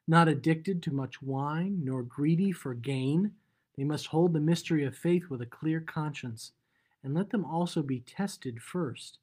not 0.07 0.27
addicted 0.27 0.81
to 0.83 0.93
much 0.93 1.21
wine, 1.21 1.81
nor 1.83 2.03
greedy 2.03 2.51
for 2.51 2.73
gain. 2.73 3.31
They 3.77 3.83
must 3.83 4.07
hold 4.07 4.33
the 4.33 4.39
mystery 4.39 4.85
of 4.85 4.95
faith 4.95 5.29
with 5.29 5.41
a 5.41 5.45
clear 5.45 5.81
conscience, 5.81 6.53
and 7.03 7.13
let 7.13 7.29
them 7.29 7.45
also 7.45 7.83
be 7.83 7.99
tested 7.99 8.61
first. 8.61 9.17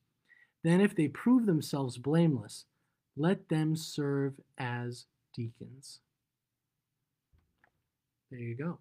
Then, 0.65 0.81
if 0.81 0.95
they 0.95 1.09
prove 1.09 1.47
themselves 1.47 1.99
blameless, 1.99 2.65
let 3.17 3.49
them 3.49 3.77
serve 3.77 4.35
as 4.59 5.07
deacons. 5.35 6.00
There 8.31 8.41
you 8.41 8.55
go. 8.55 8.79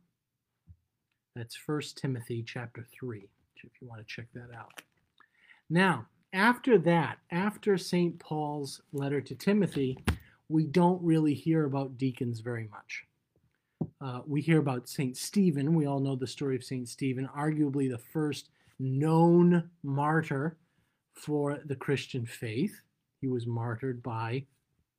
That's 1.35 1.57
1 1.65 1.81
Timothy 1.95 2.43
chapter 2.43 2.85
3, 2.99 3.29
if 3.63 3.71
you 3.79 3.87
want 3.87 4.01
to 4.01 4.07
check 4.07 4.27
that 4.33 4.49
out. 4.57 4.81
Now, 5.69 6.07
after 6.33 6.77
that, 6.79 7.19
after 7.31 7.77
St. 7.77 8.19
Paul's 8.19 8.81
letter 8.91 9.21
to 9.21 9.35
Timothy, 9.35 9.97
we 10.49 10.65
don't 10.65 11.01
really 11.01 11.33
hear 11.33 11.65
about 11.65 11.97
deacons 11.97 12.39
very 12.39 12.67
much. 12.71 13.05
Uh, 14.01 14.21
we 14.25 14.41
hear 14.41 14.59
about 14.59 14.89
St. 14.89 15.15
Stephen. 15.15 15.73
We 15.73 15.85
all 15.85 15.99
know 15.99 16.15
the 16.15 16.27
story 16.27 16.55
of 16.55 16.63
St. 16.63 16.87
Stephen, 16.87 17.29
arguably 17.35 17.89
the 17.89 17.97
first 17.97 18.49
known 18.79 19.69
martyr 19.83 20.57
for 21.17 21.59
the 21.65 21.75
Christian 21.75 22.25
faith. 22.25 22.81
He 23.21 23.27
was 23.27 23.47
martyred 23.47 24.03
by 24.03 24.45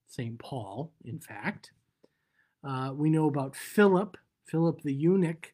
St. 0.07 0.39
Paul, 0.39 0.93
in 1.05 1.21
fact. 1.21 1.73
Uh, 2.65 2.93
we 2.95 3.11
know 3.11 3.29
about 3.29 3.55
Philip, 3.55 4.17
Philip 4.47 4.83
the 4.83 4.93
eunuch, 4.93 5.53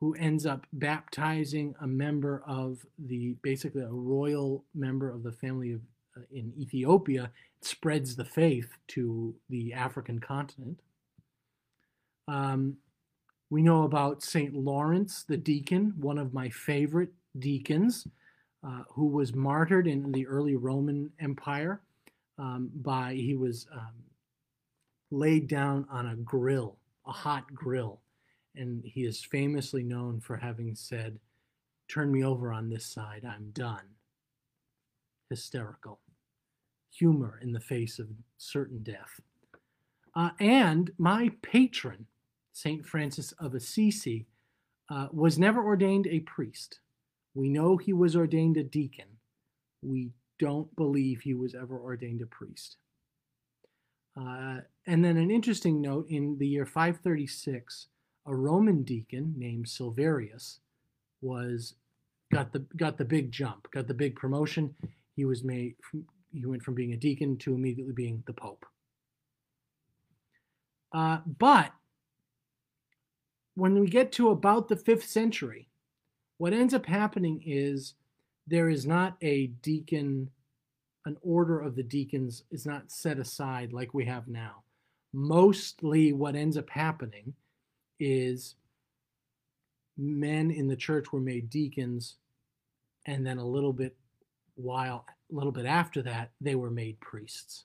who 0.00 0.14
ends 0.14 0.46
up 0.46 0.66
baptizing 0.72 1.74
a 1.80 1.86
member 1.86 2.42
of 2.46 2.86
the 2.98 3.34
basically 3.42 3.82
a 3.82 3.88
royal 3.88 4.64
member 4.74 5.10
of 5.10 5.24
the 5.24 5.32
family 5.32 5.72
of 5.72 5.80
uh, 6.16 6.20
in 6.30 6.52
Ethiopia 6.58 7.30
spreads 7.60 8.14
the 8.14 8.24
faith 8.24 8.70
to 8.88 9.34
the 9.50 9.72
African 9.72 10.20
continent. 10.20 10.80
Um, 12.28 12.76
we 13.50 13.62
know 13.62 13.82
about 13.82 14.22
St. 14.22 14.54
Lawrence 14.54 15.24
the 15.24 15.36
deacon, 15.36 15.94
one 15.98 16.18
of 16.18 16.34
my 16.34 16.48
favorite 16.50 17.12
deacons, 17.38 18.06
uh, 18.66 18.82
who 18.90 19.06
was 19.06 19.34
martyred 19.34 19.86
in 19.86 20.12
the 20.12 20.26
early 20.26 20.56
Roman 20.56 21.10
Empire 21.20 21.80
um, 22.38 22.70
by, 22.74 23.14
he 23.14 23.34
was 23.34 23.66
um, 23.72 23.94
laid 25.10 25.48
down 25.48 25.86
on 25.90 26.06
a 26.06 26.16
grill, 26.16 26.76
a 27.06 27.12
hot 27.12 27.52
grill. 27.54 28.00
And 28.56 28.82
he 28.84 29.04
is 29.04 29.24
famously 29.24 29.82
known 29.82 30.20
for 30.20 30.36
having 30.36 30.74
said, 30.74 31.18
Turn 31.88 32.12
me 32.12 32.22
over 32.22 32.52
on 32.52 32.68
this 32.68 32.84
side, 32.84 33.24
I'm 33.24 33.50
done. 33.52 33.84
Hysterical. 35.30 36.00
Humor 36.90 37.38
in 37.42 37.52
the 37.52 37.60
face 37.60 37.98
of 37.98 38.08
certain 38.36 38.82
death. 38.82 39.20
Uh, 40.14 40.30
and 40.40 40.90
my 40.98 41.30
patron, 41.42 42.06
St. 42.52 42.84
Francis 42.84 43.32
of 43.32 43.54
Assisi, 43.54 44.26
uh, 44.90 45.08
was 45.12 45.38
never 45.38 45.64
ordained 45.64 46.06
a 46.08 46.20
priest. 46.20 46.80
We 47.38 47.48
know 47.48 47.76
he 47.76 47.92
was 47.92 48.16
ordained 48.16 48.56
a 48.56 48.64
deacon. 48.64 49.06
We 49.80 50.10
don't 50.40 50.74
believe 50.74 51.20
he 51.20 51.34
was 51.34 51.54
ever 51.54 51.78
ordained 51.78 52.20
a 52.20 52.26
priest. 52.26 52.78
Uh, 54.20 54.62
and 54.88 55.04
then 55.04 55.16
an 55.16 55.30
interesting 55.30 55.80
note 55.80 56.06
in 56.10 56.38
the 56.38 56.48
year 56.48 56.66
536, 56.66 57.86
a 58.26 58.34
Roman 58.34 58.82
deacon 58.82 59.34
named 59.36 59.66
Silverius 59.66 60.58
was 61.20 61.74
got 62.32 62.52
the 62.52 62.66
got 62.76 62.98
the 62.98 63.04
big 63.04 63.30
jump, 63.30 63.70
got 63.70 63.86
the 63.86 63.94
big 63.94 64.16
promotion. 64.16 64.74
He 65.14 65.24
was 65.24 65.44
made 65.44 65.76
he 66.32 66.44
went 66.44 66.64
from 66.64 66.74
being 66.74 66.92
a 66.92 66.96
deacon 66.96 67.36
to 67.38 67.54
immediately 67.54 67.94
being 67.94 68.24
the 68.26 68.32
pope. 68.32 68.66
Uh, 70.92 71.18
but 71.24 71.70
when 73.54 73.78
we 73.78 73.86
get 73.86 74.10
to 74.10 74.30
about 74.30 74.66
the 74.66 74.76
fifth 74.76 75.06
century, 75.06 75.68
what 76.38 76.52
ends 76.52 76.72
up 76.72 76.86
happening 76.86 77.42
is 77.44 77.94
there 78.46 78.68
is 78.68 78.86
not 78.86 79.16
a 79.20 79.48
deacon, 79.62 80.30
an 81.04 81.16
order 81.20 81.60
of 81.60 81.76
the 81.76 81.82
deacons 81.82 82.44
is 82.50 82.64
not 82.64 82.90
set 82.90 83.18
aside 83.18 83.72
like 83.72 83.92
we 83.92 84.04
have 84.06 84.28
now. 84.28 84.62
Mostly, 85.12 86.12
what 86.12 86.36
ends 86.36 86.56
up 86.56 86.70
happening 86.70 87.34
is 87.98 88.54
men 89.96 90.50
in 90.50 90.68
the 90.68 90.76
church 90.76 91.12
were 91.12 91.20
made 91.20 91.50
deacons, 91.50 92.16
and 93.06 93.26
then 93.26 93.38
a 93.38 93.46
little 93.46 93.72
bit 93.72 93.96
while 94.54 95.04
a 95.30 95.34
little 95.34 95.52
bit 95.52 95.66
after 95.66 96.02
that, 96.02 96.30
they 96.40 96.54
were 96.54 96.70
made 96.70 96.98
priests. 97.00 97.64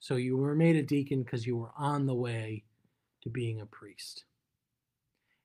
So 0.00 0.16
you 0.16 0.36
were 0.36 0.54
made 0.54 0.76
a 0.76 0.82
deacon 0.82 1.22
because 1.22 1.46
you 1.46 1.56
were 1.56 1.72
on 1.76 2.06
the 2.06 2.14
way 2.14 2.64
to 3.22 3.30
being 3.30 3.60
a 3.60 3.66
priest. 3.66 4.24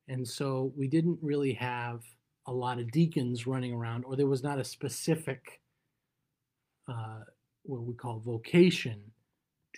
And 0.08 0.28
so 0.28 0.74
we 0.76 0.88
didn't 0.88 1.18
really 1.22 1.54
have 1.54 2.04
a 2.48 2.54
lot 2.54 2.80
of 2.80 2.92
deacons 2.92 3.48
running 3.48 3.74
around, 3.74 4.04
or 4.06 4.16
there 4.16 4.28
was 4.28 4.44
not 4.44 4.60
a 4.60 4.64
specific, 4.64 5.62
uh, 6.88 7.22
what 7.64 7.84
we 7.84 7.94
call 7.94 8.20
vocation 8.20 9.00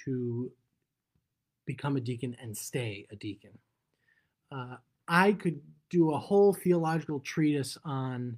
to 0.04 0.52
become 1.66 1.96
a 1.98 2.02
deacon 2.02 2.36
and 2.42 2.56
stay 2.56 3.06
a 3.12 3.16
deacon. 3.16 3.52
Uh, 4.52 4.78
I 5.08 5.34
could 5.34 5.62
do 5.90 6.12
a 6.12 6.18
whole 6.18 6.54
theological 6.54 7.20
treatise 7.20 7.78
on 7.84 8.38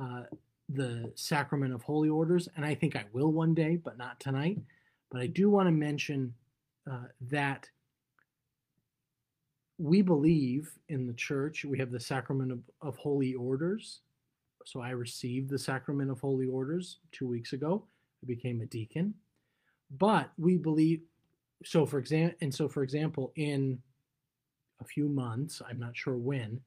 uh, 0.00 0.22
the 0.68 1.12
sacrament 1.14 1.72
of 1.72 1.82
holy 1.82 2.08
orders, 2.08 2.48
and 2.56 2.64
I 2.64 2.74
think 2.74 2.96
I 2.96 3.04
will 3.12 3.32
one 3.32 3.54
day, 3.54 3.76
but 3.76 3.98
not 3.98 4.18
tonight. 4.18 4.58
But 5.10 5.20
I 5.20 5.28
do 5.28 5.48
want 5.48 5.68
to 5.68 5.72
mention 5.72 6.34
uh, 6.90 7.04
that 7.30 7.68
we 9.78 10.02
believe 10.02 10.70
in 10.88 11.06
the 11.06 11.12
church, 11.14 11.64
we 11.64 11.78
have 11.78 11.90
the 11.90 12.00
sacrament 12.00 12.50
of, 12.52 12.60
of 12.80 12.96
holy 12.96 13.34
orders. 13.34 14.00
So 14.64 14.80
I 14.80 14.90
received 14.90 15.50
the 15.50 15.58
sacrament 15.58 16.10
of 16.10 16.20
holy 16.20 16.46
orders 16.46 16.98
two 17.12 17.26
weeks 17.26 17.52
ago. 17.52 17.84
I 18.22 18.26
became 18.26 18.60
a 18.60 18.66
deacon. 18.66 19.14
But 19.98 20.30
we 20.38 20.56
believe, 20.56 21.02
so 21.64 21.86
for 21.86 21.98
example, 21.98 22.36
and 22.40 22.52
so 22.52 22.68
for 22.68 22.82
example, 22.82 23.32
in 23.36 23.78
a 24.80 24.84
few 24.84 25.08
months, 25.08 25.62
I'm 25.68 25.78
not 25.78 25.96
sure 25.96 26.16
when, 26.16 26.60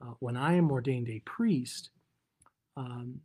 uh, 0.00 0.14
when 0.20 0.36
I 0.36 0.54
am 0.54 0.70
ordained 0.70 1.08
a 1.08 1.20
priest, 1.20 1.90
um, 2.76 3.20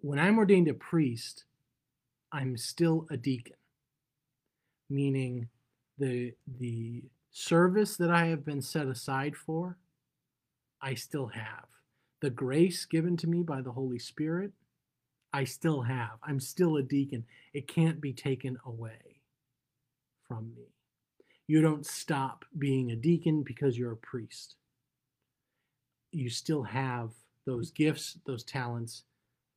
when 0.00 0.18
I'm 0.18 0.38
ordained 0.38 0.68
a 0.68 0.74
priest, 0.74 1.44
I'm 2.32 2.56
still 2.56 3.06
a 3.10 3.16
deacon, 3.16 3.56
meaning 4.88 5.48
the 6.00 6.34
the 6.58 7.04
service 7.30 7.96
that 7.96 8.10
I 8.10 8.26
have 8.26 8.44
been 8.44 8.62
set 8.62 8.88
aside 8.88 9.36
for, 9.36 9.78
I 10.82 10.94
still 10.94 11.28
have. 11.28 11.66
The 12.20 12.30
grace 12.30 12.84
given 12.84 13.16
to 13.18 13.28
me 13.28 13.42
by 13.42 13.62
the 13.62 13.72
Holy 13.72 13.98
Spirit, 13.98 14.52
I 15.32 15.44
still 15.44 15.82
have. 15.82 16.18
I'm 16.24 16.40
still 16.40 16.76
a 16.76 16.82
deacon. 16.82 17.24
It 17.54 17.68
can't 17.68 18.00
be 18.00 18.12
taken 18.12 18.58
away 18.66 19.20
from 20.26 20.52
me. 20.56 20.74
You 21.46 21.62
don't 21.62 21.86
stop 21.86 22.44
being 22.58 22.90
a 22.90 22.96
deacon 22.96 23.42
because 23.44 23.78
you're 23.78 23.92
a 23.92 23.96
priest. 23.96 24.56
You 26.12 26.30
still 26.30 26.64
have 26.64 27.10
those 27.46 27.70
gifts, 27.70 28.18
those 28.26 28.44
talents, 28.44 29.04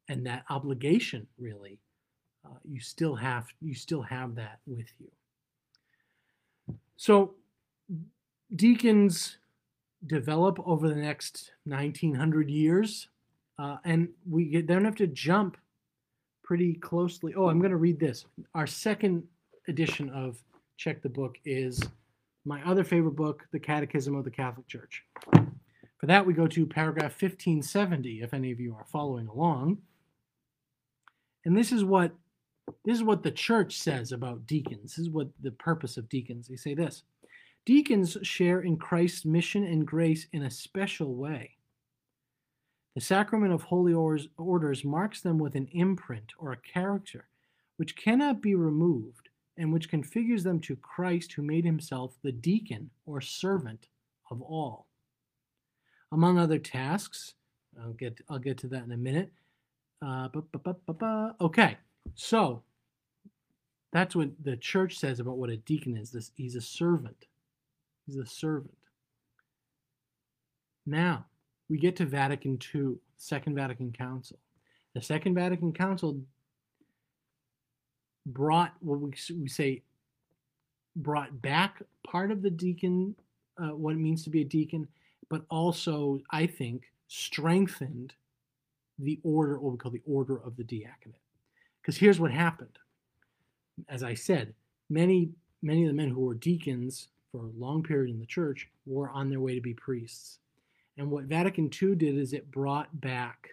and 0.07 0.25
that 0.25 0.45
obligation 0.49 1.27
really 1.37 1.79
uh, 2.45 2.57
you 2.63 2.79
still 2.79 3.15
have 3.15 3.47
you 3.61 3.73
still 3.73 4.01
have 4.01 4.35
that 4.35 4.59
with 4.65 4.87
you 4.99 5.09
so 7.03 7.33
deacons 8.55 9.35
develop 10.07 10.57
over 10.65 10.87
the 10.87 10.95
next 10.95 11.51
1900 11.65 12.49
years 12.49 13.09
uh, 13.59 13.75
and 13.83 14.07
we 14.29 14.45
get, 14.45 14.67
don't 14.67 14.85
have 14.85 14.95
to 14.95 15.07
jump 15.07 15.57
pretty 16.45 16.75
closely. 16.75 17.33
Oh 17.35 17.49
i'm 17.49 17.59
going 17.59 17.71
to 17.71 17.75
read 17.75 17.99
this. 17.99 18.23
Our 18.55 18.65
second 18.65 19.23
edition 19.67 20.11
of 20.11 20.41
check 20.77 21.01
the 21.01 21.09
book 21.09 21.35
is 21.43 21.83
my 22.45 22.63
other 22.63 22.85
favorite 22.85 23.17
book 23.17 23.43
the 23.51 23.59
catechism 23.59 24.15
of 24.15 24.23
the 24.23 24.31
catholic 24.31 24.69
church. 24.69 25.03
For 25.33 26.05
that 26.05 26.25
we 26.25 26.33
go 26.33 26.47
to 26.47 26.65
paragraph 26.65 27.21
1570 27.21 28.21
if 28.21 28.33
any 28.33 28.49
of 28.53 28.61
you 28.61 28.75
are 28.75 28.85
following 28.85 29.27
along. 29.27 29.79
And 31.43 31.57
this 31.57 31.73
is 31.73 31.83
what 31.83 32.13
this 32.85 32.97
is 32.97 33.03
what 33.03 33.23
the 33.23 33.31
church 33.31 33.77
says 33.77 34.11
about 34.11 34.45
deacons. 34.47 34.95
This 34.95 34.99
is 34.99 35.09
what 35.09 35.29
the 35.41 35.51
purpose 35.51 35.97
of 35.97 36.09
deacons. 36.09 36.47
They 36.47 36.55
say 36.55 36.73
this. 36.73 37.03
Deacons 37.65 38.17
share 38.23 38.61
in 38.61 38.77
Christ's 38.77 39.25
mission 39.25 39.63
and 39.63 39.85
grace 39.85 40.27
in 40.33 40.43
a 40.43 40.51
special 40.51 41.15
way. 41.15 41.51
The 42.95 43.01
sacrament 43.01 43.53
of 43.53 43.63
holy 43.63 43.93
orders 43.93 44.83
marks 44.85 45.21
them 45.21 45.37
with 45.39 45.55
an 45.55 45.67
imprint 45.71 46.33
or 46.37 46.51
a 46.51 46.57
character 46.57 47.27
which 47.77 47.95
cannot 47.95 48.41
be 48.41 48.55
removed 48.55 49.29
and 49.57 49.71
which 49.71 49.89
configures 49.89 50.43
them 50.43 50.59
to 50.61 50.75
Christ 50.75 51.33
who 51.33 51.41
made 51.41 51.65
himself 51.65 52.15
the 52.21 52.31
deacon 52.31 52.89
or 53.05 53.21
servant 53.21 53.87
of 54.29 54.41
all. 54.41 54.87
Among 56.11 56.37
other 56.37 56.59
tasks, 56.59 57.33
I'll 57.81 57.93
get 57.93 58.19
I'll 58.29 58.39
get 58.39 58.57
to 58.59 58.67
that 58.67 58.83
in 58.83 58.91
a 58.91 58.97
minute. 58.97 59.31
Uh, 60.05 60.27
okay, 61.41 61.77
so 62.15 62.63
that's 63.91 64.15
what 64.15 64.29
the 64.43 64.57
church 64.57 64.97
says 64.97 65.19
about 65.19 65.37
what 65.37 65.49
a 65.49 65.57
deacon 65.57 65.95
is. 65.97 66.11
This 66.11 66.31
he's 66.35 66.55
a 66.55 66.61
servant. 66.61 67.25
He's 68.05 68.17
a 68.17 68.25
servant. 68.25 68.77
Now 70.85 71.25
we 71.69 71.77
get 71.77 71.95
to 71.97 72.05
Vatican 72.05 72.59
II, 72.73 72.95
Second 73.17 73.55
Vatican 73.55 73.91
Council. 73.91 74.37
The 74.93 75.01
Second 75.01 75.35
Vatican 75.35 75.73
Council 75.73 76.19
brought 78.25 78.73
what 78.79 78.99
we, 78.99 79.13
we 79.39 79.47
say 79.47 79.81
brought 80.95 81.41
back 81.41 81.81
part 82.05 82.31
of 82.31 82.41
the 82.41 82.49
deacon, 82.49 83.15
uh, 83.57 83.75
what 83.75 83.93
it 83.93 83.99
means 83.99 84.23
to 84.23 84.29
be 84.29 84.41
a 84.41 84.45
deacon, 84.45 84.87
but 85.29 85.43
also 85.49 86.19
I 86.31 86.45
think 86.47 86.83
strengthened 87.07 88.13
the 88.99 89.19
order, 89.23 89.59
what 89.59 89.71
we 89.71 89.77
call 89.77 89.91
the 89.91 90.01
order 90.05 90.37
of 90.37 90.55
the 90.55 90.63
diaconate. 90.63 91.22
Because 91.83 91.97
here's 91.97 92.19
what 92.19 92.31
happened. 92.31 92.79
As 93.87 94.01
I 94.01 94.15
said, 94.15 94.55
many 94.89 95.33
many 95.63 95.83
of 95.83 95.87
the 95.87 95.93
men 95.93 96.09
who 96.09 96.21
were 96.21 96.35
deacons 96.35 97.07
for 97.31 97.45
a 97.45 97.59
long 97.59 97.81
period 97.81 98.13
in 98.13 98.19
the 98.19 98.25
church 98.25 98.69
were 98.85 99.09
on 99.09 99.29
their 99.29 99.39
way 99.39 99.55
to 99.55 99.61
be 99.61 99.73
priests. 99.73 100.39
And 100.97 101.09
what 101.09 101.23
Vatican 101.23 101.71
II 101.81 101.95
did 101.95 102.17
is 102.17 102.33
it 102.33 102.51
brought 102.51 103.01
back 103.01 103.49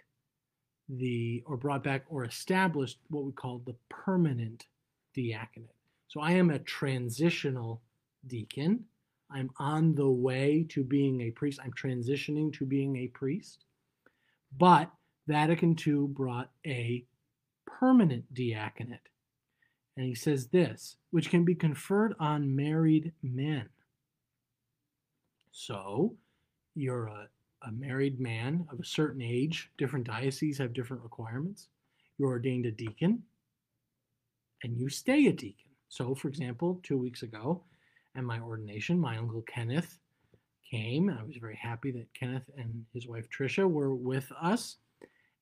the, 0.89 1.43
or 1.47 1.57
brought 1.57 1.85
back 1.85 2.05
or 2.09 2.25
established 2.25 2.99
what 3.09 3.25
we 3.25 3.33
call 3.33 3.63
the 3.65 3.77
permanent 3.89 4.67
diaconate. 5.15 5.71
So 6.09 6.21
I 6.21 6.33
am 6.33 6.51
a 6.51 6.59
transitional 6.59 7.81
deacon. 8.27 8.85
I'm 9.31 9.51
on 9.59 9.95
the 9.95 10.11
way 10.11 10.67
to 10.71 10.83
being 10.83 11.21
a 11.23 11.31
priest. 11.31 11.61
I'm 11.65 11.73
transitioning 11.73 12.53
to 12.55 12.67
being 12.67 12.97
a 12.97 13.07
priest. 13.07 13.65
But 14.59 14.91
Vatican 15.29 15.77
II 15.87 16.09
brought 16.09 16.51
a 16.67 17.05
permanent 17.81 18.33
diaconate. 18.35 19.09
And 19.97 20.07
he 20.07 20.15
says 20.15 20.49
this, 20.49 20.97
which 21.11 21.31
can 21.31 21.45
be 21.45 21.55
conferred 21.55 22.15
on 22.21 22.55
married 22.55 23.13
men. 23.23 23.71
So 25.51 26.15
you're 26.75 27.07
a, 27.07 27.29
a 27.67 27.73
married 27.73 28.21
man 28.21 28.67
of 28.71 28.79
a 28.79 28.85
certain 28.85 29.23
age, 29.23 29.71
different 29.79 30.07
dioceses 30.07 30.59
have 30.59 30.75
different 30.75 31.03
requirements. 31.03 31.69
You're 32.19 32.29
ordained 32.29 32.67
a 32.67 32.71
deacon 32.71 33.23
and 34.63 34.79
you 34.79 34.91
stay 34.91 35.27
a 35.27 35.33
deacon. 35.33 35.71
So, 35.89 36.15
for 36.15 36.29
example, 36.29 36.81
two 36.83 36.99
weeks 36.99 37.23
ago 37.23 37.65
at 38.15 38.23
my 38.23 38.39
ordination, 38.41 38.99
my 38.99 39.17
uncle 39.17 39.43
Kenneth 39.43 39.99
came. 40.71 41.11
I 41.11 41.25
was 41.25 41.37
very 41.37 41.57
happy 41.57 41.91
that 41.93 42.15
Kenneth 42.15 42.49
and 42.57 42.85
his 42.93 43.09
wife 43.09 43.27
Tricia 43.29 43.69
were 43.69 43.95
with 43.95 44.31
us. 44.41 44.77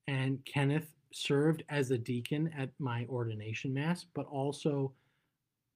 And 0.07 0.43
Kenneth 0.47 0.89
served 1.13 1.63
as 1.69 1.91
a 1.91 1.99
deacon 1.99 2.51
at 2.57 2.71
my 2.79 3.07
ordination 3.09 3.73
mass, 3.73 4.05
but 4.15 4.27
also 4.27 4.93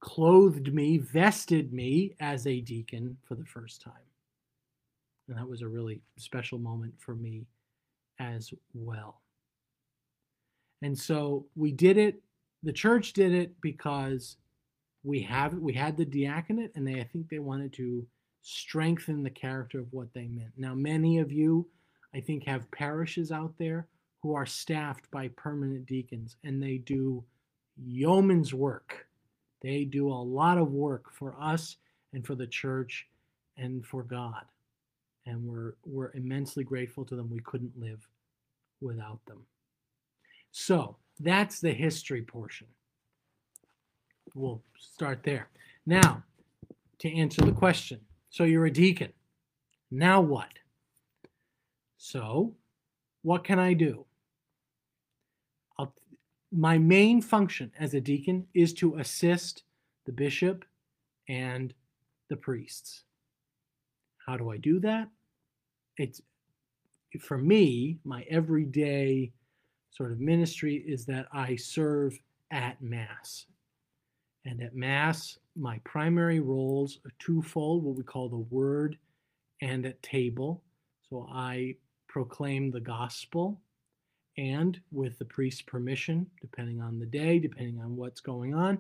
clothed 0.00 0.74
me, 0.74 0.98
vested 0.98 1.72
me 1.72 2.14
as 2.20 2.46
a 2.46 2.60
deacon 2.60 3.16
for 3.26 3.34
the 3.34 3.44
first 3.44 3.80
time. 3.80 3.92
And 5.28 5.36
that 5.36 5.48
was 5.48 5.62
a 5.62 5.68
really 5.68 6.02
special 6.16 6.58
moment 6.58 6.94
for 6.98 7.14
me 7.14 7.46
as 8.18 8.52
well. 8.74 9.20
And 10.82 10.98
so 10.98 11.46
we 11.54 11.70
did 11.70 11.96
it, 11.96 12.20
the 12.62 12.72
church 12.72 13.12
did 13.12 13.32
it 13.32 13.60
because 13.60 14.36
we 15.04 15.20
have 15.22 15.54
we 15.54 15.72
had 15.72 15.96
the 15.96 16.04
diaconate 16.04 16.72
and 16.74 16.86
they 16.86 17.00
I 17.00 17.04
think 17.04 17.28
they 17.28 17.38
wanted 17.38 17.72
to 17.74 18.06
strengthen 18.42 19.22
the 19.22 19.30
character 19.30 19.78
of 19.78 19.92
what 19.92 20.12
they 20.12 20.26
meant. 20.26 20.52
Now 20.56 20.74
many 20.74 21.18
of 21.18 21.32
you 21.32 21.66
I 22.14 22.20
think 22.20 22.44
have 22.44 22.70
parishes 22.70 23.32
out 23.32 23.54
there 23.58 23.86
who 24.22 24.35
are 24.35 24.46
staffed 24.46 25.11
by 25.11 25.28
permanent 25.28 25.87
deacons 25.87 26.37
and 26.44 26.62
they 26.62 26.78
do 26.78 27.24
yeoman's 27.76 28.54
work. 28.54 29.06
They 29.62 29.85
do 29.85 30.08
a 30.08 30.14
lot 30.14 30.58
of 30.58 30.72
work 30.72 31.11
for 31.12 31.35
us 31.40 31.76
and 32.12 32.26
for 32.26 32.35
the 32.35 32.46
church 32.46 33.06
and 33.56 33.85
for 33.85 34.02
God 34.02 34.44
and 35.26 35.44
we're 35.44 35.74
we're 35.85 36.12
immensely 36.12 36.64
grateful 36.64 37.04
to 37.04 37.16
them. 37.16 37.30
We 37.30 37.40
couldn't 37.40 37.78
live 37.78 38.06
without 38.80 39.24
them. 39.26 39.46
So 40.50 40.96
that's 41.20 41.61
the 41.61 41.72
history 41.72 42.22
portion. 42.22 42.66
We'll 44.35 44.62
start 44.78 45.22
there. 45.22 45.48
Now, 45.87 46.22
to 46.98 47.12
answer 47.14 47.42
the 47.42 47.52
question. 47.52 48.00
So 48.30 48.44
you're 48.44 48.66
a 48.66 48.72
deacon. 48.72 49.12
Now 49.90 50.20
what? 50.20 50.48
So, 51.98 52.54
what 53.22 53.44
can 53.44 53.58
I 53.58 53.74
do? 53.74 54.04
My 56.54 56.76
main 56.76 57.22
function 57.22 57.72
as 57.78 57.94
a 57.94 58.00
deacon 58.00 58.46
is 58.52 58.74
to 58.74 58.96
assist 58.96 59.62
the 60.04 60.12
bishop 60.12 60.66
and 61.28 61.72
the 62.28 62.36
priests. 62.36 63.04
How 64.26 64.36
do 64.36 64.50
I 64.50 64.58
do 64.58 64.78
that? 64.80 65.08
It's 65.96 66.20
for 67.20 67.38
me, 67.38 67.98
my 68.04 68.24
everyday 68.28 69.32
sort 69.90 70.12
of 70.12 70.20
ministry 70.20 70.84
is 70.86 71.06
that 71.06 71.26
I 71.32 71.56
serve 71.56 72.18
at 72.50 72.82
Mass. 72.82 73.46
And 74.44 74.62
at 74.62 74.74
Mass, 74.74 75.38
my 75.56 75.78
primary 75.84 76.40
roles 76.40 76.98
are 77.06 77.12
twofold 77.18 77.82
what 77.82 77.96
we 77.96 78.02
call 78.02 78.28
the 78.28 78.36
Word 78.36 78.98
and 79.62 79.86
at 79.86 80.02
table. 80.02 80.62
So 81.08 81.26
I 81.32 81.76
proclaim 82.08 82.70
the 82.70 82.80
gospel, 82.80 83.60
and 84.36 84.80
with 84.90 85.18
the 85.18 85.24
priest's 85.24 85.62
permission, 85.62 86.26
depending 86.40 86.80
on 86.80 86.98
the 86.98 87.06
day, 87.06 87.38
depending 87.38 87.80
on 87.80 87.96
what's 87.96 88.20
going 88.20 88.54
on, 88.54 88.78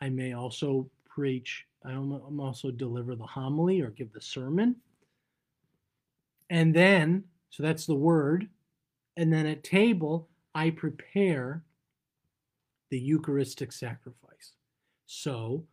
I 0.00 0.08
may 0.08 0.32
also 0.32 0.88
preach 1.06 1.66
I'm 1.84 2.40
also 2.40 2.70
deliver 2.70 3.16
the 3.16 3.24
homily 3.24 3.80
or 3.80 3.90
give 3.90 4.12
the 4.12 4.20
sermon. 4.20 4.76
And 6.50 6.74
then, 6.74 7.24
so 7.48 7.62
that's 7.62 7.86
the 7.86 7.94
word. 7.94 8.48
And 9.16 9.32
then 9.32 9.46
at 9.46 9.64
table, 9.64 10.28
I 10.54 10.70
prepare 10.70 11.62
the 12.90 12.98
Eucharistic 12.98 13.72
sacrifice. 13.72 14.52
So, 15.06 15.64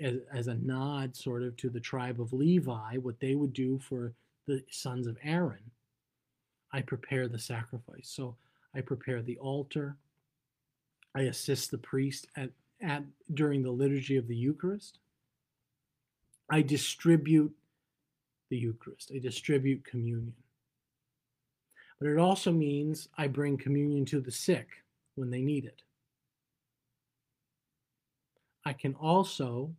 as, 0.00 0.16
as 0.32 0.46
a 0.46 0.54
nod 0.54 1.16
sort 1.16 1.42
of 1.42 1.56
to 1.56 1.68
the 1.68 1.80
tribe 1.80 2.20
of 2.20 2.32
Levi, 2.32 2.96
what 2.98 3.18
they 3.20 3.34
would 3.34 3.52
do 3.52 3.78
for 3.78 4.14
the 4.46 4.62
sons 4.70 5.06
of 5.06 5.18
Aaron, 5.22 5.70
I 6.72 6.82
prepare 6.82 7.28
the 7.28 7.38
sacrifice. 7.38 8.08
So, 8.08 8.36
I 8.74 8.80
prepare 8.80 9.22
the 9.22 9.38
altar. 9.38 9.96
I 11.14 11.22
assist 11.22 11.70
the 11.70 11.78
priest 11.78 12.26
at, 12.36 12.50
at 12.82 13.02
during 13.34 13.62
the 13.62 13.70
liturgy 13.70 14.16
of 14.16 14.28
the 14.28 14.36
Eucharist. 14.36 14.98
I 16.50 16.62
distribute 16.62 17.54
the 18.50 18.56
Eucharist, 18.56 19.10
I 19.14 19.18
distribute 19.18 19.84
communion. 19.84 20.34
But 21.98 22.08
it 22.08 22.18
also 22.18 22.52
means 22.52 23.08
I 23.18 23.26
bring 23.26 23.58
communion 23.58 24.04
to 24.06 24.20
the 24.20 24.30
sick 24.30 24.68
when 25.16 25.30
they 25.30 25.42
need 25.42 25.64
it. 25.64 25.82
I 28.64 28.72
can 28.72 28.94
also 28.94 29.74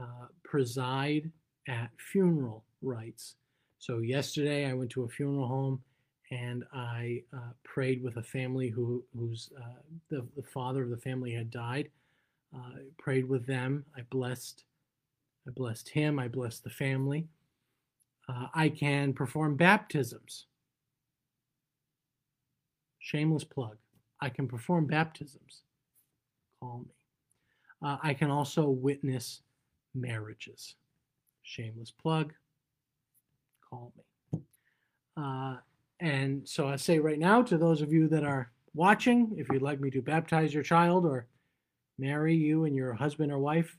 uh, 0.00 0.26
preside 0.44 1.30
at 1.66 1.90
funeral 1.96 2.64
rites. 2.80 3.34
So, 3.78 3.98
yesterday 3.98 4.66
I 4.66 4.74
went 4.74 4.90
to 4.90 5.04
a 5.04 5.08
funeral 5.08 5.46
home 5.46 5.82
and 6.30 6.64
I 6.72 7.22
uh, 7.34 7.52
prayed 7.64 8.02
with 8.02 8.16
a 8.16 8.22
family 8.22 8.68
who, 8.68 9.02
whose 9.16 9.50
uh, 9.58 9.80
the, 10.10 10.26
the 10.36 10.42
father 10.42 10.82
of 10.82 10.90
the 10.90 10.96
family 10.96 11.32
had 11.32 11.50
died. 11.50 11.88
Uh, 12.54 12.58
I 12.58 12.80
prayed 12.98 13.28
with 13.28 13.46
them. 13.46 13.84
I 13.96 14.02
blessed 14.10 14.64
I 15.48 15.50
blessed 15.52 15.88
him, 15.88 16.18
I 16.18 16.28
blessed 16.28 16.62
the 16.62 16.70
family. 16.70 17.26
Uh, 18.28 18.48
I 18.52 18.68
can 18.68 19.14
perform 19.14 19.56
baptisms. 19.56 20.44
Shameless 22.98 23.44
plug. 23.44 23.78
I 24.20 24.28
can 24.28 24.46
perform 24.46 24.86
baptisms. 24.86 25.62
Call 26.60 26.80
me. 26.80 26.94
Uh, 27.82 27.96
I 28.02 28.12
can 28.12 28.30
also 28.30 28.68
witness 28.68 29.40
marriages. 29.94 30.74
Shameless 31.44 31.92
plug. 31.92 32.34
Call 33.70 33.92
me. 33.96 34.40
Uh, 35.16 35.56
and 36.00 36.48
so 36.48 36.68
I 36.68 36.76
say 36.76 36.98
right 36.98 37.18
now 37.18 37.42
to 37.42 37.58
those 37.58 37.82
of 37.82 37.92
you 37.92 38.08
that 38.08 38.24
are 38.24 38.50
watching, 38.74 39.34
if 39.36 39.48
you'd 39.50 39.62
like 39.62 39.80
me 39.80 39.90
to 39.90 40.02
baptize 40.02 40.54
your 40.54 40.62
child 40.62 41.04
or 41.04 41.26
marry 41.98 42.34
you 42.34 42.64
and 42.64 42.76
your 42.76 42.94
husband 42.94 43.32
or 43.32 43.38
wife, 43.38 43.76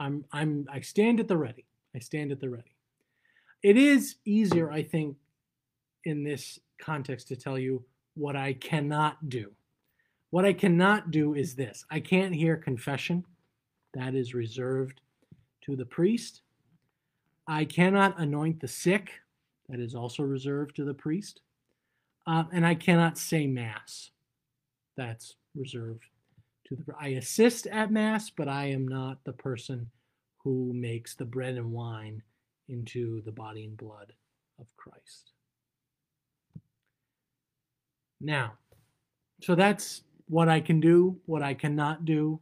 I'm 0.00 0.24
I'm 0.32 0.66
I 0.72 0.80
stand 0.80 1.20
at 1.20 1.28
the 1.28 1.36
ready. 1.36 1.66
I 1.94 1.98
stand 1.98 2.32
at 2.32 2.40
the 2.40 2.50
ready. 2.50 2.74
It 3.62 3.76
is 3.76 4.16
easier, 4.24 4.70
I 4.70 4.82
think, 4.82 5.16
in 6.04 6.24
this 6.24 6.58
context 6.80 7.28
to 7.28 7.36
tell 7.36 7.58
you 7.58 7.84
what 8.14 8.36
I 8.36 8.54
cannot 8.54 9.28
do. 9.28 9.52
What 10.30 10.44
I 10.44 10.52
cannot 10.52 11.10
do 11.10 11.34
is 11.34 11.54
this 11.54 11.84
I 11.90 12.00
can't 12.00 12.34
hear 12.34 12.56
confession, 12.56 13.24
that 13.94 14.14
is 14.14 14.34
reserved 14.34 15.00
to 15.62 15.76
the 15.76 15.86
priest. 15.86 16.42
I 17.46 17.64
cannot 17.64 18.18
anoint 18.18 18.60
the 18.60 18.68
sick, 18.68 19.10
that 19.68 19.80
is 19.80 19.94
also 19.94 20.22
reserved 20.22 20.76
to 20.76 20.84
the 20.84 20.94
priest. 20.94 21.40
Uh, 22.26 22.44
and 22.52 22.66
I 22.66 22.74
cannot 22.74 23.18
say 23.18 23.46
Mass, 23.46 24.10
that's 24.96 25.36
reserved 25.54 26.04
to 26.68 26.76
the. 26.76 26.84
I 26.98 27.08
assist 27.08 27.66
at 27.66 27.90
Mass, 27.90 28.30
but 28.30 28.48
I 28.48 28.66
am 28.66 28.88
not 28.88 29.18
the 29.24 29.32
person 29.32 29.90
who 30.42 30.72
makes 30.74 31.14
the 31.14 31.24
bread 31.24 31.56
and 31.56 31.72
wine 31.72 32.22
into 32.68 33.22
the 33.22 33.32
body 33.32 33.64
and 33.64 33.76
blood 33.76 34.12
of 34.58 34.66
Christ. 34.76 35.32
Now, 38.20 38.54
so 39.42 39.54
that's 39.54 40.02
what 40.28 40.48
I 40.48 40.60
can 40.60 40.80
do, 40.80 41.18
what 41.26 41.42
I 41.42 41.52
cannot 41.52 42.06
do. 42.06 42.40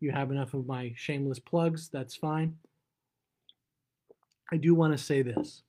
You 0.00 0.10
have 0.10 0.30
enough 0.30 0.54
of 0.54 0.66
my 0.66 0.92
shameless 0.96 1.38
plugs, 1.38 1.88
that's 1.88 2.16
fine. 2.16 2.56
I 4.52 4.58
do 4.58 4.74
want 4.74 4.92
to 4.92 5.02
say 5.02 5.22
this. 5.22 5.62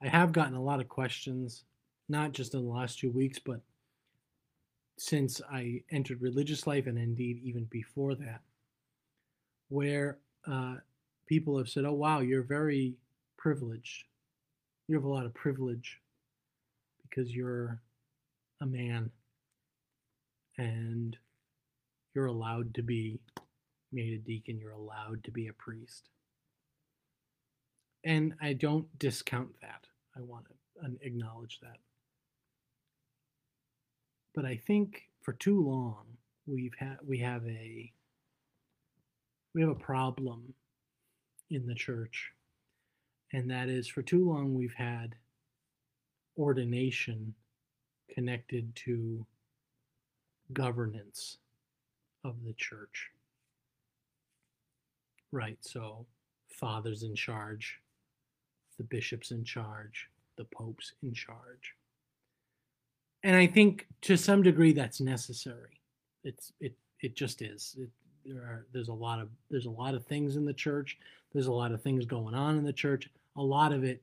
I 0.00 0.06
have 0.06 0.30
gotten 0.30 0.54
a 0.54 0.62
lot 0.62 0.78
of 0.78 0.88
questions, 0.88 1.64
not 2.08 2.30
just 2.30 2.54
in 2.54 2.64
the 2.64 2.72
last 2.72 3.00
two 3.00 3.10
weeks, 3.10 3.40
but 3.40 3.62
since 4.96 5.40
I 5.52 5.82
entered 5.90 6.22
religious 6.22 6.68
life 6.68 6.86
and 6.86 6.96
indeed 6.96 7.40
even 7.42 7.64
before 7.64 8.14
that, 8.14 8.42
where 9.68 10.18
uh, 10.46 10.76
people 11.26 11.58
have 11.58 11.68
said, 11.68 11.84
Oh, 11.84 11.94
wow, 11.94 12.20
you're 12.20 12.44
very 12.44 12.94
privileged. 13.36 14.04
You 14.86 14.94
have 14.94 15.04
a 15.04 15.08
lot 15.08 15.26
of 15.26 15.34
privilege 15.34 15.98
because 17.02 17.34
you're 17.34 17.82
a 18.60 18.66
man 18.66 19.10
and 20.56 21.16
you're 22.14 22.26
allowed 22.26 22.72
to 22.74 22.82
be 22.82 23.18
made 23.92 24.12
a 24.12 24.18
deacon, 24.18 24.60
you're 24.60 24.70
allowed 24.70 25.24
to 25.24 25.32
be 25.32 25.48
a 25.48 25.52
priest. 25.52 26.08
And 28.04 28.34
I 28.40 28.52
don't 28.52 28.86
discount 28.98 29.60
that. 29.60 29.86
I 30.16 30.20
want 30.20 30.46
to 30.46 31.06
acknowledge 31.06 31.60
that. 31.60 31.78
But 34.34 34.44
I 34.44 34.56
think 34.56 35.08
for 35.22 35.32
too 35.32 35.60
long 35.60 36.04
we've 36.46 36.74
had 36.78 36.98
we 37.06 37.18
have 37.18 37.44
a 37.46 37.92
we 39.54 39.60
have 39.60 39.70
a 39.70 39.74
problem 39.74 40.54
in 41.50 41.66
the 41.66 41.74
church. 41.74 42.30
And 43.32 43.50
that 43.50 43.68
is 43.68 43.88
for 43.88 44.02
too 44.02 44.28
long 44.28 44.54
we've 44.54 44.74
had 44.74 45.16
ordination 46.38 47.34
connected 48.14 48.74
to 48.76 49.26
governance 50.52 51.38
of 52.24 52.36
the 52.44 52.54
church. 52.54 53.10
Right, 55.30 55.58
so 55.60 56.06
father's 56.48 57.02
in 57.02 57.14
charge, 57.14 57.80
the 58.78 58.84
bishop's 58.84 59.30
in 59.30 59.44
charge, 59.44 60.08
the 60.36 60.44
pope's 60.44 60.92
in 61.02 61.12
charge. 61.12 61.74
And 63.24 63.36
I 63.36 63.46
think 63.46 63.86
to 64.02 64.16
some 64.16 64.42
degree 64.42 64.72
that's 64.72 65.00
necessary. 65.00 65.80
It's 66.24 66.52
it 66.60 66.74
it 67.00 67.16
just 67.16 67.42
is. 67.42 67.76
It, 67.78 67.90
there 68.24 68.42
are 68.42 68.66
there's 68.72 68.88
a 68.88 68.92
lot 68.92 69.20
of 69.20 69.28
there's 69.50 69.66
a 69.66 69.70
lot 69.70 69.94
of 69.94 70.06
things 70.06 70.36
in 70.36 70.44
the 70.44 70.52
church. 70.52 70.98
There's 71.32 71.46
a 71.46 71.52
lot 71.52 71.72
of 71.72 71.82
things 71.82 72.06
going 72.06 72.34
on 72.34 72.56
in 72.56 72.64
the 72.64 72.72
church. 72.72 73.08
A 73.36 73.42
lot 73.42 73.72
of 73.72 73.84
it 73.84 74.02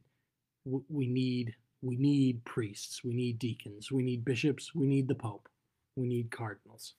we 0.65 1.07
need 1.07 1.55
we 1.81 1.95
need 1.97 2.43
priests, 2.45 3.03
we 3.03 3.13
need 3.13 3.37
deacons, 3.37 3.91
we 3.91 4.01
need 4.01 4.25
bishops, 4.25 4.73
we 4.73 4.87
need 4.87 5.07
the 5.07 5.15
pope, 5.15 5.47
we 5.95 6.07
need 6.07 6.31
cardinals. 6.31 6.95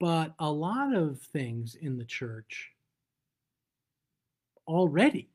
But 0.00 0.34
a 0.38 0.50
lot 0.50 0.94
of 0.94 1.20
things 1.20 1.76
in 1.80 1.96
the 1.96 2.04
church 2.04 2.70
already, 4.68 5.28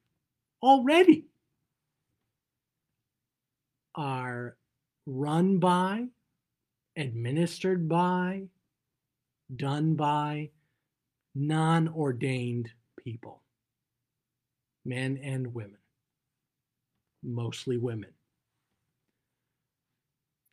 already 0.62 1.26
are 3.96 4.56
run 5.06 5.58
by, 5.60 6.06
administered 6.96 7.90
by, 7.90 8.44
done 9.56 9.96
by 9.96 10.50
non 11.36 11.90
ordained 11.90 12.70
people, 13.04 13.42
men 14.86 15.20
and 15.22 15.54
women 15.54 15.78
mostly 17.24 17.78
women. 17.78 18.12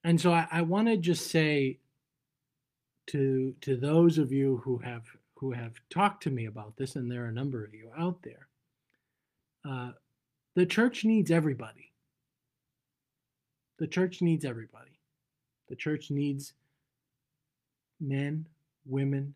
And 0.04 0.20
so 0.20 0.32
I, 0.32 0.46
I 0.50 0.62
want 0.62 0.88
to 0.88 0.96
just 0.96 1.30
say 1.30 1.78
to 3.08 3.54
to 3.60 3.76
those 3.76 4.18
of 4.18 4.32
you 4.32 4.62
who 4.64 4.78
have 4.78 5.04
who 5.34 5.52
have 5.52 5.80
talked 5.90 6.22
to 6.22 6.30
me 6.30 6.46
about 6.46 6.76
this, 6.76 6.96
and 6.96 7.10
there 7.10 7.24
are 7.24 7.28
a 7.28 7.32
number 7.32 7.64
of 7.64 7.74
you 7.74 7.90
out 7.98 8.22
there, 8.22 8.46
uh, 9.68 9.90
the 10.56 10.66
church 10.66 11.04
needs 11.04 11.30
everybody. 11.30 11.92
The 13.78 13.86
church 13.86 14.20
needs 14.22 14.44
everybody. 14.44 14.98
The 15.68 15.76
church 15.76 16.10
needs 16.10 16.52
men, 18.00 18.46
women, 18.86 19.34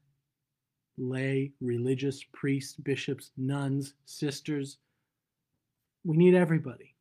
lay, 0.99 1.53
religious, 1.61 2.25
priests, 2.33 2.75
bishops, 2.77 3.31
nuns, 3.37 3.95
sisters. 4.05 4.79
We 6.05 6.17
need 6.17 6.35
everybody. 6.35 6.95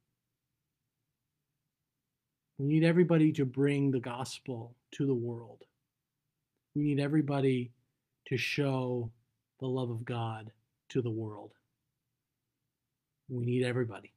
We 2.58 2.68
need 2.68 2.84
everybody 2.84 3.32
to 3.34 3.46
bring 3.46 3.92
the 3.92 4.00
gospel 4.00 4.76
to 4.92 5.06
the 5.06 5.14
world. 5.14 5.64
We 6.76 6.84
need 6.84 7.00
everybody 7.00 7.72
to 8.28 8.38
show 8.38 9.12
the 9.60 9.68
love 9.68 9.90
of 9.90 10.06
God 10.06 10.52
to 10.90 11.02
the 11.02 11.10
world. 11.10 11.52
We 13.30 13.46
need 13.46 13.64
everybody. 13.64 14.14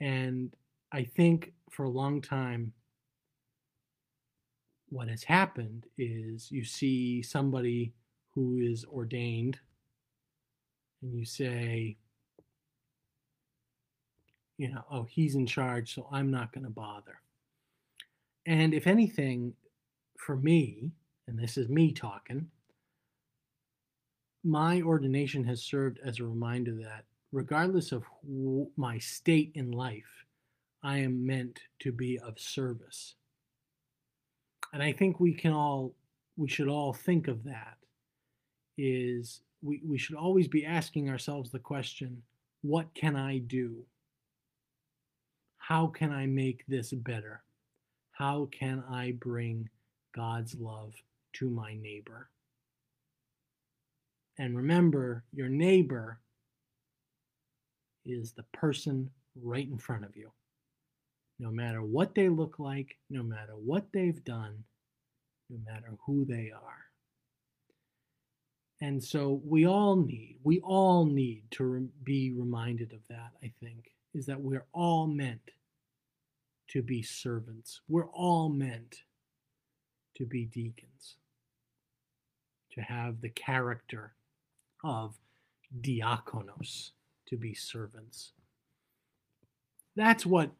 And 0.00 0.54
I 0.90 1.04
think 1.04 1.52
for 1.70 1.84
a 1.84 1.90
long 1.90 2.20
time, 2.20 2.72
what 4.88 5.08
has 5.08 5.22
happened 5.22 5.86
is 5.96 6.50
you 6.50 6.64
see 6.64 7.22
somebody 7.22 7.94
who 8.34 8.58
is 8.58 8.84
ordained 8.84 9.58
and 11.02 11.14
you 11.14 11.24
say, 11.24 11.96
you 14.58 14.68
know, 14.72 14.84
oh, 14.90 15.06
he's 15.08 15.34
in 15.34 15.46
charge, 15.46 15.94
so 15.94 16.06
I'm 16.12 16.30
not 16.30 16.52
going 16.52 16.64
to 16.64 16.70
bother. 16.70 17.20
And 18.46 18.74
if 18.74 18.86
anything, 18.86 19.54
for 20.18 20.36
me, 20.36 20.92
and 21.26 21.38
this 21.38 21.56
is 21.56 21.68
me 21.68 21.92
talking, 21.92 22.48
my 24.44 24.82
ordination 24.82 25.44
has 25.44 25.62
served 25.62 26.00
as 26.04 26.18
a 26.18 26.24
reminder 26.24 26.74
that 26.74 27.04
regardless 27.32 27.92
of 27.92 28.04
my 28.76 28.98
state 28.98 29.52
in 29.54 29.70
life, 29.70 30.24
I 30.82 30.98
am 30.98 31.26
meant 31.26 31.60
to 31.80 31.92
be 31.92 32.18
of 32.18 32.38
service. 32.38 33.14
And 34.72 34.82
I 34.82 34.92
think 34.92 35.18
we 35.18 35.32
can 35.32 35.52
all, 35.52 35.94
we 36.36 36.48
should 36.48 36.68
all 36.68 36.92
think 36.92 37.28
of 37.28 37.44
that 37.44 37.76
is 38.78 39.42
we, 39.62 39.80
we 39.84 39.98
should 39.98 40.16
always 40.16 40.48
be 40.48 40.64
asking 40.64 41.08
ourselves 41.10 41.50
the 41.50 41.58
question, 41.58 42.22
what 42.62 42.92
can 42.94 43.16
I 43.16 43.38
do? 43.38 43.84
how 45.62 45.86
can 45.86 46.10
I 46.10 46.26
make 46.26 46.66
this 46.66 46.92
better? 46.92 47.44
How 48.10 48.48
can 48.50 48.82
I 48.90 49.16
bring 49.20 49.68
God's 50.14 50.56
love 50.56 50.92
to 51.34 51.48
my 51.48 51.74
neighbor? 51.74 52.28
And 54.38 54.56
remember, 54.56 55.22
your 55.32 55.48
neighbor 55.48 56.18
is 58.04 58.32
the 58.32 58.44
person 58.52 59.10
right 59.40 59.68
in 59.68 59.78
front 59.78 60.04
of 60.04 60.16
you. 60.16 60.30
No 61.38 61.50
matter 61.50 61.82
what 61.82 62.14
they 62.14 62.28
look 62.28 62.58
like, 62.58 62.96
no 63.10 63.22
matter 63.22 63.52
what 63.52 63.86
they've 63.92 64.22
done, 64.24 64.64
no 65.50 65.58
matter 65.66 65.96
who 66.06 66.24
they 66.24 66.52
are. 66.54 66.84
And 68.80 69.02
so 69.02 69.40
we 69.44 69.66
all 69.66 69.96
need, 69.96 70.38
we 70.42 70.60
all 70.60 71.06
need 71.06 71.44
to 71.52 71.64
re- 71.64 71.88
be 72.02 72.32
reminded 72.32 72.92
of 72.92 73.00
that, 73.08 73.30
I 73.42 73.52
think 73.60 73.92
is 74.14 74.26
that 74.26 74.40
we're 74.40 74.66
all 74.72 75.06
meant 75.06 75.50
to 76.68 76.82
be 76.82 77.02
servants. 77.02 77.80
We're 77.88 78.08
all 78.08 78.48
meant 78.48 79.02
to 80.16 80.26
be 80.26 80.44
deacons, 80.46 81.16
to 82.72 82.80
have 82.82 83.20
the 83.20 83.30
character 83.30 84.14
of 84.84 85.14
diakonos, 85.80 86.90
to 87.32 87.38
be 87.38 87.54
servants. 87.54 88.32
That's 89.96 90.26
what 90.26 90.50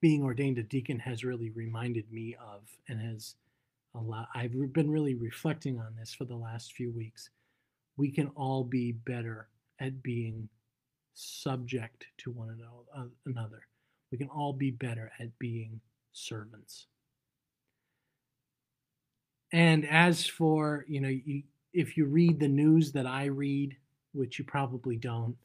being 0.00 0.24
ordained 0.24 0.58
a 0.58 0.64
deacon 0.64 0.98
has 0.98 1.24
really 1.24 1.50
reminded 1.50 2.10
me 2.12 2.34
of 2.34 2.62
and 2.88 3.00
has 3.00 3.36
allowed, 3.94 4.26
I've 4.34 4.72
been 4.72 4.90
really 4.90 5.14
reflecting 5.14 5.78
on 5.78 5.94
this 5.96 6.12
for 6.12 6.24
the 6.24 6.34
last 6.34 6.72
few 6.72 6.90
weeks. 6.90 7.30
We 7.96 8.10
can 8.10 8.32
all 8.34 8.64
be 8.64 8.92
better 8.92 9.46
at 9.78 10.02
being 10.02 10.48
subject 11.14 12.04
to 12.18 12.32
one 12.32 12.60
uh, 12.96 13.04
another. 13.24 13.62
We 14.10 14.18
can 14.18 14.28
all 14.28 14.52
be 14.52 14.72
better 14.72 15.12
at 15.20 15.38
being 15.38 15.80
servants. 16.12 16.86
And 19.52 19.86
as 19.88 20.26
for, 20.26 20.84
you 20.88 21.00
know, 21.00 21.08
you, 21.08 21.44
if 21.72 21.96
you 21.96 22.06
read 22.06 22.40
the 22.40 22.48
news 22.48 22.90
that 22.90 23.06
I 23.06 23.26
read, 23.26 23.76
which 24.12 24.38
you 24.38 24.44
probably 24.44 24.96
don't, 24.96 25.36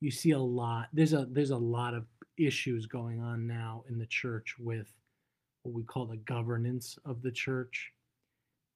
you 0.00 0.10
see 0.10 0.30
a 0.30 0.38
lot. 0.38 0.88
There's 0.92 1.12
a 1.12 1.26
there's 1.30 1.50
a 1.50 1.56
lot 1.56 1.94
of 1.94 2.06
issues 2.36 2.86
going 2.86 3.20
on 3.20 3.46
now 3.46 3.84
in 3.88 3.98
the 3.98 4.06
church 4.06 4.54
with 4.58 4.92
what 5.62 5.74
we 5.74 5.82
call 5.82 6.06
the 6.06 6.16
governance 6.18 6.98
of 7.04 7.22
the 7.22 7.32
church. 7.32 7.92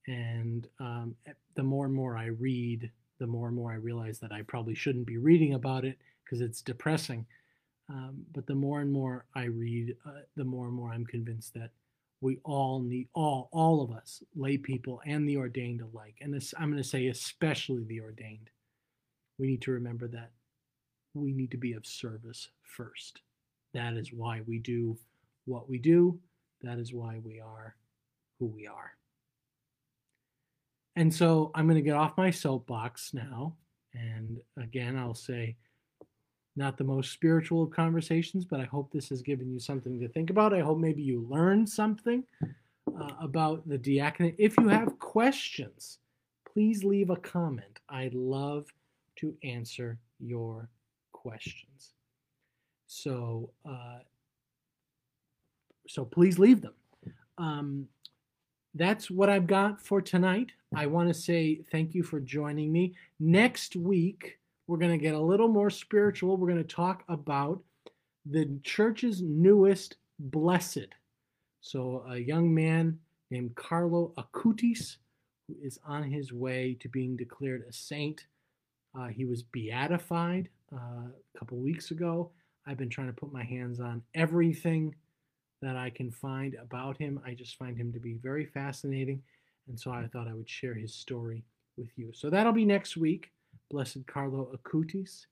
And 0.09 0.67
um, 0.81 1.15
eh, 1.27 1.33
the 1.55 1.63
more 1.63 1.87
and 1.87 1.95
more 1.95 2.17
I 2.17 2.27
read, 2.27 2.91
the 3.21 3.27
more 3.27 3.47
and 3.47 3.57
more 3.57 3.71
I 3.71 3.77
realize 3.77 4.19
that 4.19 4.33
I 4.33 4.43
probably 4.43 4.75
shouldn't 4.75 5.07
be 5.07 5.17
reading 5.17 5.55
about 5.55 5.85
it 5.85 5.99
because 6.25 6.41
it's 6.41 6.61
depressing. 6.61 7.25
Um, 7.89 8.25
but 8.33 8.47
the 8.47 8.55
more 8.55 8.81
and 8.81 8.91
more 8.91 9.27
I 9.35 9.45
read, 9.45 9.97
uh, 10.07 10.23
the 10.37 10.45
more 10.45 10.67
and 10.67 10.75
more 10.75 10.93
I'm 10.93 11.07
convinced 11.07 11.55
that 11.55 11.71
we 12.21 12.39
all 12.45 12.81
need 12.81 13.09
all 13.15 13.49
all 13.53 13.83
of 13.83 13.91
us, 13.91 14.23
lay 14.37 14.57
people 14.57 15.01
and 15.05 15.29
the 15.29 15.37
ordained 15.37 15.83
alike, 15.83 16.17
and 16.21 16.33
this, 16.33 16.55
I'm 16.57 16.71
going 16.71 16.83
to 16.83 16.89
say 16.89 17.09
especially 17.09 17.85
the 17.85 18.01
ordained. 18.01 18.51
We 19.39 19.49
need 19.49 19.63
to 19.63 19.73
remember 19.73 20.07
that 20.09 20.31
we 21.14 21.33
need 21.33 21.51
to 21.51 21.57
be 21.57 21.72
of 21.75 21.87
service 21.87 22.48
first. 22.62 23.20
That 23.75 23.94
is 23.94 24.12
why 24.12 24.42
we 24.46 24.59
do 24.59 24.96
what 25.44 25.68
we 25.68 25.79
do. 25.79 26.18
That 26.62 26.79
is 26.79 26.92
why 26.92 27.20
we 27.25 27.40
are 27.40 27.75
who 28.38 28.46
we 28.46 28.66
are. 28.66 28.92
And 30.96 31.12
so 31.12 31.51
I'm 31.55 31.66
going 31.66 31.77
to 31.77 31.83
get 31.83 31.96
off 31.96 32.16
my 32.16 32.31
soapbox 32.31 33.14
now. 33.14 33.55
And 33.94 34.38
again, 34.57 34.96
I'll 34.96 35.14
say, 35.14 35.57
not 36.55 36.77
the 36.77 36.85
most 36.85 37.12
spiritual 37.12 37.62
of 37.62 37.70
conversations, 37.70 38.44
but 38.44 38.61
I 38.61 38.64
hope 38.64 38.92
this 38.92 39.09
has 39.09 39.22
given 39.22 39.51
you 39.51 39.59
something 39.59 39.98
to 40.01 40.09
think 40.09 40.29
about. 40.29 40.53
I 40.53 40.61
hope 40.61 40.79
maybe 40.79 41.03
you 41.03 41.27
learned 41.31 41.68
something 41.68 42.25
uh, 42.42 43.11
about 43.20 43.66
the 43.66 43.79
diaconate. 43.79 44.35
If 44.38 44.59
you 44.59 44.68
have 44.68 44.98
questions, 44.98 45.98
please 46.53 46.85
leave 46.85 47.09
a 47.09 47.16
comment. 47.16 47.81
I'd 47.88 48.14
love 48.14 48.66
to 49.16 49.35
answer 49.42 49.98
your 50.20 50.68
questions. 51.23 51.93
So, 52.87 53.51
uh, 53.65 54.01
so 55.87 56.05
please 56.05 56.39
leave 56.39 56.61
them. 56.61 56.75
Um, 57.39 57.89
that's 58.75 59.11
what 59.11 59.31
I've 59.31 59.47
got 59.47 59.81
for 59.81 60.03
tonight. 60.03 60.51
I 60.75 60.87
want 60.87 61.09
to 61.09 61.15
say 61.15 61.63
thank 61.71 61.95
you 61.95 62.03
for 62.03 62.19
joining 62.19 62.73
me. 62.73 62.95
Next 63.21 63.77
week, 63.77 64.39
we're 64.67 64.79
going 64.79 64.99
to 64.99 64.99
get 64.99 65.15
a 65.15 65.21
little 65.21 65.49
more 65.49 65.71
spiritual. 65.71 66.37
We're 66.37 66.49
going 66.49 66.65
to 66.65 66.75
talk 66.75 67.05
about 67.09 67.63
the 68.27 68.59
church's 68.65 69.23
newest 69.23 69.97
blessed. 70.19 70.89
So, 71.61 72.05
a 72.09 72.19
young 72.19 72.53
man 72.53 72.99
named 73.31 73.55
Carlo 73.55 74.13
Acutis, 74.19 74.97
who 75.47 75.55
is 75.63 75.79
on 75.87 76.03
his 76.03 76.33
way 76.33 76.77
to 76.81 76.89
being 76.89 77.17
declared 77.17 77.65
a 77.69 77.73
saint. 77.73 78.27
Uh, 78.99 79.09
he 79.09 79.25
was 79.25 79.43
beatified 79.43 80.49
uh, 80.73 81.09
a 81.09 81.39
couple 81.39 81.59
weeks 81.59 81.91
ago. 81.91 82.31
I've 82.67 82.79
been 82.79 82.91
trying 82.91 83.09
to 83.09 83.13
put 83.13 83.33
my 83.33 83.45
hands 83.45 83.81
on 83.81 84.03
everything 84.15 84.95
that 85.61 85.77
I 85.77 85.91
can 85.91 86.11
find 86.11 86.55
about 86.55 86.97
him. 86.99 87.21
I 87.25 87.35
just 87.35 87.57
find 87.57 87.77
him 87.77 87.93
to 87.93 88.01
be 88.01 88.15
very 88.15 88.47
fascinating. 88.47 89.23
And 89.69 89.79
so 89.79 89.91
I 89.91 90.09
thought 90.13 90.29
I 90.29 90.35
would 90.35 90.49
share 90.49 90.75
his 90.75 90.95
story 90.95 91.45
with 91.77 91.91
you. 91.97 92.13
So 92.13 92.31
that'll 92.31 92.53
be 92.53 92.65
next 92.65 92.97
week. 92.97 93.31
Blessed 93.71 94.07
Carlo 94.07 94.51
Acutis. 94.57 95.27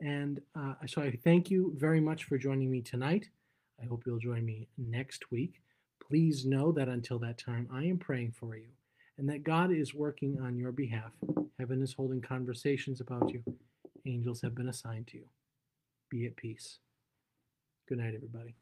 And 0.00 0.40
uh, 0.56 0.74
so 0.86 1.02
I 1.02 1.18
thank 1.24 1.50
you 1.50 1.72
very 1.76 2.00
much 2.00 2.24
for 2.24 2.38
joining 2.38 2.70
me 2.70 2.82
tonight. 2.82 3.28
I 3.82 3.86
hope 3.86 4.02
you'll 4.06 4.18
join 4.18 4.44
me 4.44 4.68
next 4.78 5.30
week. 5.30 5.60
Please 6.06 6.44
know 6.44 6.70
that 6.72 6.88
until 6.88 7.18
that 7.20 7.38
time, 7.38 7.68
I 7.72 7.84
am 7.84 7.98
praying 7.98 8.34
for 8.38 8.56
you 8.56 8.68
and 9.18 9.28
that 9.28 9.44
God 9.44 9.72
is 9.72 9.94
working 9.94 10.38
on 10.40 10.56
your 10.56 10.72
behalf. 10.72 11.12
Heaven 11.58 11.82
is 11.82 11.92
holding 11.92 12.20
conversations 12.20 13.00
about 13.00 13.32
you. 13.32 13.42
Angels 14.06 14.42
have 14.42 14.54
been 14.54 14.68
assigned 14.68 15.06
to 15.08 15.18
you. 15.18 15.24
Be 16.10 16.26
at 16.26 16.36
peace. 16.36 16.78
Good 17.88 17.98
night, 17.98 18.14
everybody. 18.14 18.56